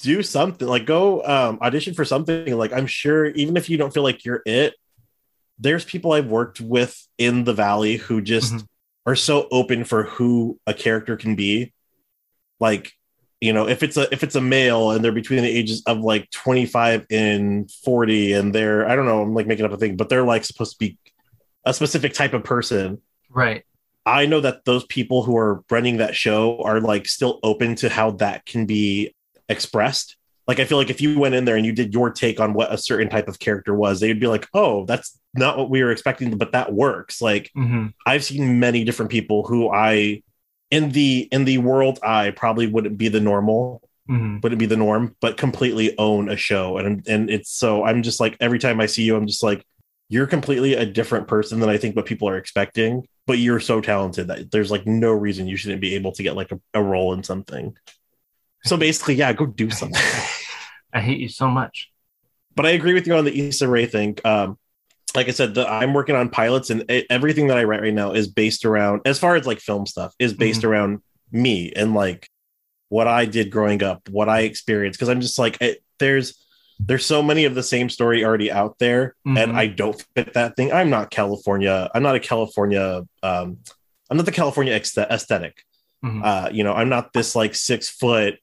[0.00, 2.56] do something, like, go um, audition for something.
[2.56, 4.74] Like, I'm sure, even if you don't feel like you're it,
[5.58, 8.66] there's people I've worked with in the Valley who just Mhm.
[9.06, 11.72] are so open for who a character can be.
[12.60, 12.92] Like,
[13.40, 15.98] you know, if it's a if it's a male and they're between the ages of
[16.00, 19.96] like 25 and 40 and they're I don't know, I'm like making up a thing,
[19.96, 20.98] but they're like supposed to be
[21.64, 23.00] a specific type of person.
[23.30, 23.64] Right.
[24.06, 27.88] I know that those people who are running that show are like still open to
[27.88, 29.14] how that can be
[29.48, 30.16] expressed.
[30.46, 32.54] Like I feel like if you went in there and you did your take on
[32.54, 35.82] what a certain type of character was, they'd be like, "Oh, that's not what we
[35.82, 40.22] were expecting, but that works." Like hmm I've seen many different people who I
[40.70, 44.76] in the in the world I probably wouldn't be the normal, hmm wouldn't be the
[44.76, 46.78] norm, but completely own a show.
[46.78, 49.64] And and it's so I'm just like every time I see you, I'm just like,
[50.08, 53.80] you're completely a different person than I think what people are expecting, but you're so
[53.80, 56.82] talented that there's like no reason you shouldn't be able to get like a, a
[56.82, 57.76] role in something.
[58.64, 60.00] So basically, yeah, go do something.
[60.92, 61.90] I hate you so much.
[62.56, 64.18] but I agree with you on the Issa Rae thing.
[64.24, 64.58] Um,
[65.14, 67.94] like I said, the, I'm working on pilots, and e- everything that I write right
[67.94, 71.00] now is based around, as far as like film stuff, is based around
[71.32, 72.28] me and like
[72.88, 74.98] what I did growing up, what I experienced.
[74.98, 76.34] Because I'm just like, it, there's
[76.80, 79.38] there's so many of the same story already out there, Mhm.
[79.42, 80.72] and I don't fit that thing.
[80.72, 81.90] I'm not California.
[81.94, 83.02] I'm not a California.
[83.22, 83.58] Um,
[84.10, 85.62] I'm not the California aesthe- aesthetic.
[86.04, 86.24] Mhm.
[86.24, 88.38] Uh, you know, I'm not this like six foot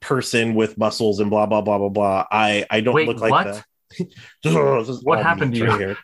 [0.00, 2.24] person with muscles and blah blah blah blah blah.
[2.30, 3.44] I I don't Wait, look like what?
[3.44, 3.64] that.
[5.02, 5.78] What happened to right you?
[5.78, 5.96] here.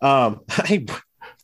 [0.00, 0.86] Um, hey,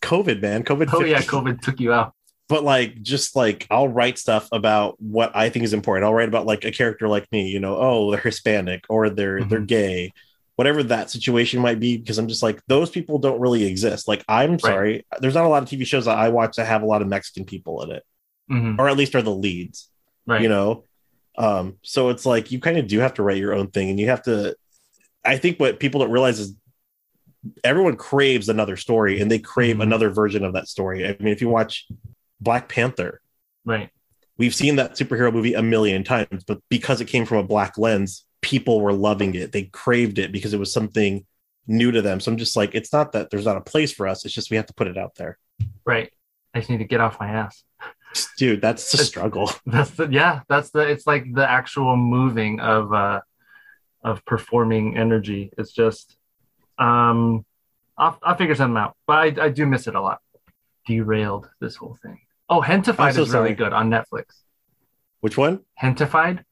[0.03, 0.91] COVID, man, COVID.
[0.93, 2.13] Oh yeah, COVID took you out.
[2.49, 6.05] But like, just like, I'll write stuff about what I think is important.
[6.05, 7.49] I'll write about like a character like me.
[7.49, 9.67] You know, oh, they're Hispanic or they're they're Mhm.
[9.67, 10.13] gay,
[10.55, 11.97] whatever that situation might be.
[11.97, 14.07] Because I'm just like, those people don't really exist.
[14.07, 16.83] Like, I'm sorry, there's not a lot of TV shows that I watch that have
[16.83, 18.05] a lot of Mexican people in it,
[18.49, 19.91] hmm or at least are the leads
[20.29, 20.43] Right.
[20.43, 20.85] you know
[21.39, 24.01] um so it's like you kind of do have to write your own thing and
[24.01, 24.55] you have to
[25.25, 26.55] i think what people don't realize is
[27.63, 29.83] everyone craves another story and they crave Mhm.
[29.83, 31.87] another version of that story i mean if you watch
[32.41, 33.21] black panther
[33.65, 33.91] Right.
[34.39, 37.77] we've seen that superhero movie a million times but because it came from a black
[37.79, 39.51] lens people were loving it.
[39.51, 41.27] They craved it because it was something
[41.67, 42.21] new to them.
[42.21, 44.25] So I'm just like, it's not that there's not a place for us.
[44.25, 45.37] It's just we have to put it out there.
[45.85, 46.13] Right.
[46.55, 47.65] I just need to get off my ass.
[48.39, 49.51] Dude, that's the struggle.
[49.67, 50.41] That's the yeah.
[50.49, 50.81] That's the.
[50.81, 53.21] It's like the actual moving of uh
[54.03, 55.51] of performing energy.
[55.59, 56.17] It's just
[56.79, 57.45] um.
[57.99, 60.21] I'll I'll figure something out, but I I do miss it a lot.
[60.87, 62.21] Derailed this whole thing.
[62.49, 64.25] Oh, Gentefied so is really good on Netflix.
[65.21, 65.61] Which one?
[65.83, 66.45] Gentefied.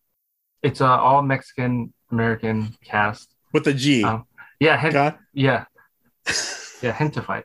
[0.62, 3.28] It's a all Mexican American cast.
[3.52, 4.04] With the G.
[4.04, 4.24] Oh.
[4.60, 5.66] Yeah, hen- God, yeah,
[6.82, 6.96] yeah.
[6.96, 7.44] Gentefied.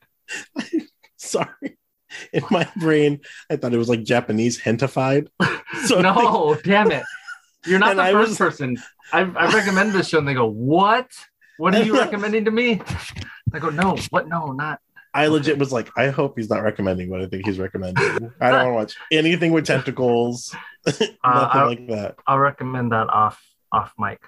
[1.17, 1.78] sorry.
[2.34, 5.30] In my brain, I thought it was like Japanese hentified.
[5.86, 7.03] So no, damn it.
[7.66, 8.78] You're not the I first was- person.
[9.14, 11.12] I, I recommend this show and they go, What?
[11.57, 12.82] What are you recommending to me?
[13.53, 14.28] I go, No, what?
[14.28, 14.80] No, not.
[15.14, 18.32] I legit was like, I hope he's not recommending what I think he's recommending.
[18.41, 20.55] I don't want to watch anything with tentacles,
[20.86, 22.16] uh, nothing I- like that.
[22.28, 23.39] I'll recommend that off
[23.72, 24.20] off mic.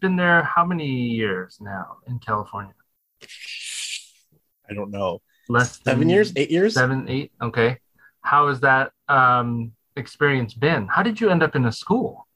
[0.00, 2.74] Been there how many years now in California?
[4.68, 5.20] I don't know.
[5.50, 6.74] Less than Seven years, eight years.
[6.74, 7.32] Seven, eight.
[7.42, 7.78] Okay.
[8.22, 10.86] How has that um, experience been?
[10.86, 12.26] How did you end up in a school?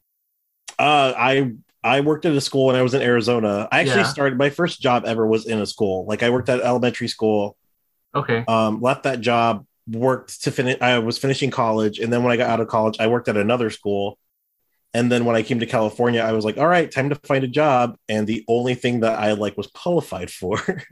[0.78, 1.52] Uh, I
[1.84, 3.68] I worked at a school when I was in Arizona.
[3.70, 4.04] I actually Yeah.
[4.08, 6.06] started my first job ever was in a school.
[6.06, 7.56] Like I worked at elementary school.
[8.14, 8.44] Okay.
[8.48, 10.78] Um, left that job, worked to finish.
[10.80, 13.36] I was finishing college, and then when I got out of college, I worked at
[13.36, 14.18] another school.
[14.94, 17.42] And then when I came to California, I was like, all right, time to find
[17.44, 17.96] a job.
[18.08, 20.56] And the only thing that I like was qualified for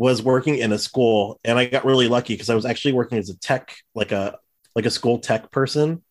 [0.00, 1.38] was working in a school.
[1.44, 4.38] And I got really lucky because I was actually working as a tech, like a
[4.74, 6.02] like a school tech person.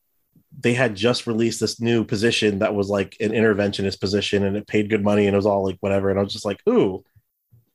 [0.59, 4.67] They had just released this new position that was like an interventionist position and it
[4.67, 6.11] paid good money and it was all like whatever.
[6.11, 7.03] And I was just like, ooh,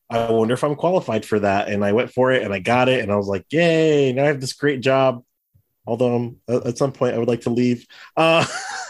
[0.09, 1.69] I wonder if I'm qualified for that.
[1.69, 3.01] And I went for it and I got it.
[3.01, 5.25] And I was like, yay, now I have this great job.
[5.85, 7.87] Although um, at at some point I would like to leave.
[8.17, 8.47] Uh,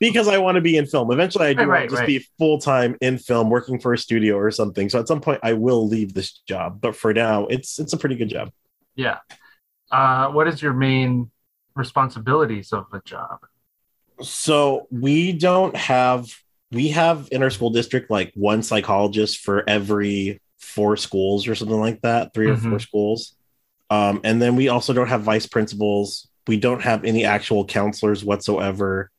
[0.00, 1.10] because I want to be in film.
[1.10, 2.06] Eventually, I do Right, to just right.
[2.06, 4.88] be full time in film, working for a studio or something.
[4.88, 6.80] So at some point, I will leave this job.
[6.80, 8.50] But for now, it's it's a pretty good job.
[8.94, 9.18] Yeah.
[9.90, 11.30] Uh, what is your main
[11.74, 13.38] responsibilities of the job?
[14.20, 16.28] So we don't have
[16.70, 21.80] we have in our school district like one psychologist for every four schools or something
[21.80, 22.68] like that, 3 or Mhm.
[22.70, 23.34] four schools.
[23.88, 26.28] Um, and then we also don't have vice principals.
[26.46, 29.10] We don't have any actual counselors whatsoever.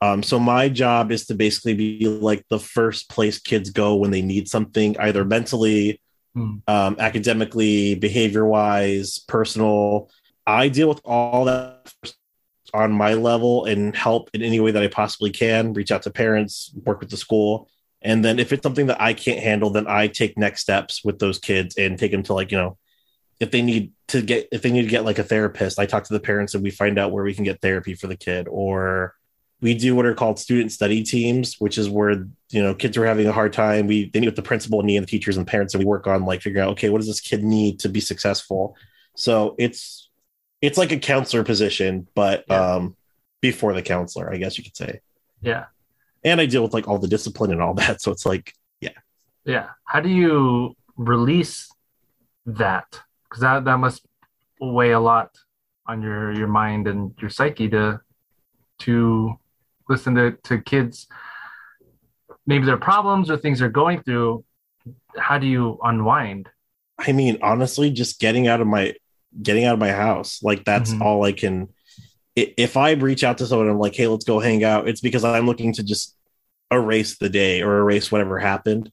[0.00, 4.10] Um, so my job is to basically be like the first place kids go when
[4.10, 6.00] they need something, either mentally,
[6.34, 6.58] Hmm.
[6.68, 10.10] um, academically, behavior wise, personal.
[10.46, 11.92] I deal with all that
[12.72, 16.10] on my level and help in any way that I possibly can, reach out to
[16.10, 17.68] parents, work with the school.
[18.00, 21.18] And then if it's something that I can't handle, then I take next steps with
[21.18, 22.78] those kids and take them to like, you know,
[23.40, 26.04] if they need to get if they need to get like a therapist, I talk
[26.04, 28.46] to the parents and we find out where we can get therapy for the kid.
[28.48, 29.14] Or
[29.60, 32.12] we do what are called student study teams, which is where
[32.50, 33.86] you know kids are having a hard time.
[33.86, 35.86] We they meet with the principal and me and the teachers and parents, and we
[35.88, 38.76] work on like figuring out okay, what does this kid need to be successful.
[39.16, 40.08] So it's
[40.62, 42.74] it's like a counselor position, but Yeah.
[42.74, 42.96] um
[43.40, 45.00] before the counselor, I guess you could say.
[45.40, 45.64] Yeah.
[46.24, 48.00] And I deal with like all the discipline and all that.
[48.02, 48.90] So it's like Yeah.
[49.44, 49.68] Yeah.
[49.84, 51.70] How do you release
[52.46, 53.00] that?
[53.24, 54.04] Because that, that must
[54.60, 55.30] weigh a lot
[55.86, 58.00] on your, your mind and your psyche to
[58.80, 59.38] to
[59.90, 61.08] listen to, to kids
[62.46, 64.44] maybe their problems or things they're going through.
[65.18, 66.48] How do you unwind?
[66.98, 68.94] I mean, honestly, just getting out of my
[69.42, 71.02] getting out of my house, like that's Mhm.
[71.02, 71.68] all I can.
[72.34, 75.24] If I reach out to someone, I'm like, "Hey, let's go hang out." It's because
[75.24, 76.16] I'm looking to just
[76.72, 78.90] erase the day or erase whatever happened.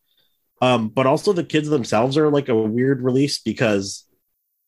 [0.61, 4.05] Um, but also, the kids themselves are like a weird release because,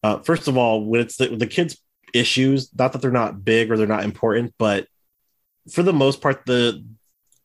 [0.04, 1.78] uh, first of all, when it's the, the kids'
[2.14, 4.88] issues, not that they're not big or they're not important, but
[5.72, 6.84] for the most part, the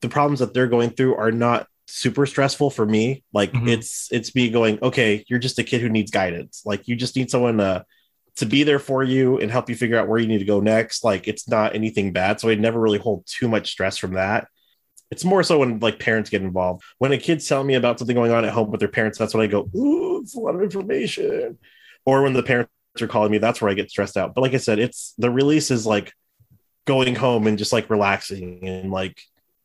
[0.01, 3.23] the problems that they're going through are not super stressful for me.
[3.33, 3.69] Like Mhm.
[3.69, 6.63] it's it's me going, okay, you're just a kid who needs guidance.
[6.65, 7.85] Like you just need someone to
[8.37, 10.61] to be there for you and help you figure out where you need to go
[10.61, 11.05] next.
[11.05, 12.41] Like it's not anything bad.
[12.41, 14.49] So I never really hold too much stress from that.
[15.11, 16.83] It's more so when like parents get involved.
[16.99, 19.35] When a kid's telling me about something going on at home with their parents, that's
[19.35, 21.59] when I go, ooh, it's a lot of information.
[22.05, 24.35] Or when the parents are calling me, that's where I get stressed out.
[24.35, 26.13] But like I said, it's the release is like
[26.85, 29.21] going home and just like relaxing and like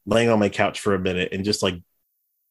[0.05, 1.81] laying on my couch for a minute and just like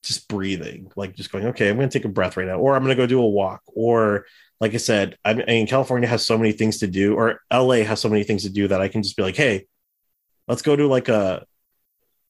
[0.03, 2.75] just breathing, like just going, okay, I'm going to take a breath right now, or
[2.75, 4.27] I'm going to go do a walk, or
[4.61, 8.01] like I said, I mean, California has so many things to do, or LA has
[8.01, 9.67] so many things to do that I can just be like, hey,
[10.47, 11.45] let's go to like a,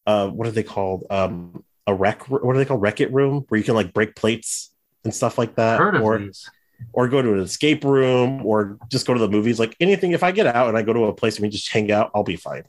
[0.07, 1.05] uh, what are they called?
[1.11, 2.83] Um, a rec, what are they called?
[2.83, 4.71] Wreck it room where you can like break plates
[5.05, 6.51] and stuff like that, or these?
[6.93, 9.59] Or go to an escape room, or just go to the movies.
[9.59, 11.71] Like anything, if I get out and I go to a place and we just
[11.73, 12.65] hang out, I'll be fine.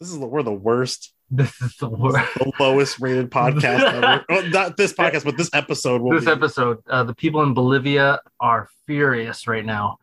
[0.00, 2.34] This is the, we're the worst, This is the worst.
[2.36, 4.24] the lowest rated podcast ever.
[4.28, 6.30] Well, not this podcast, but this episode will This be.
[6.30, 9.98] episode, uh, the people in Bolivia are furious right now.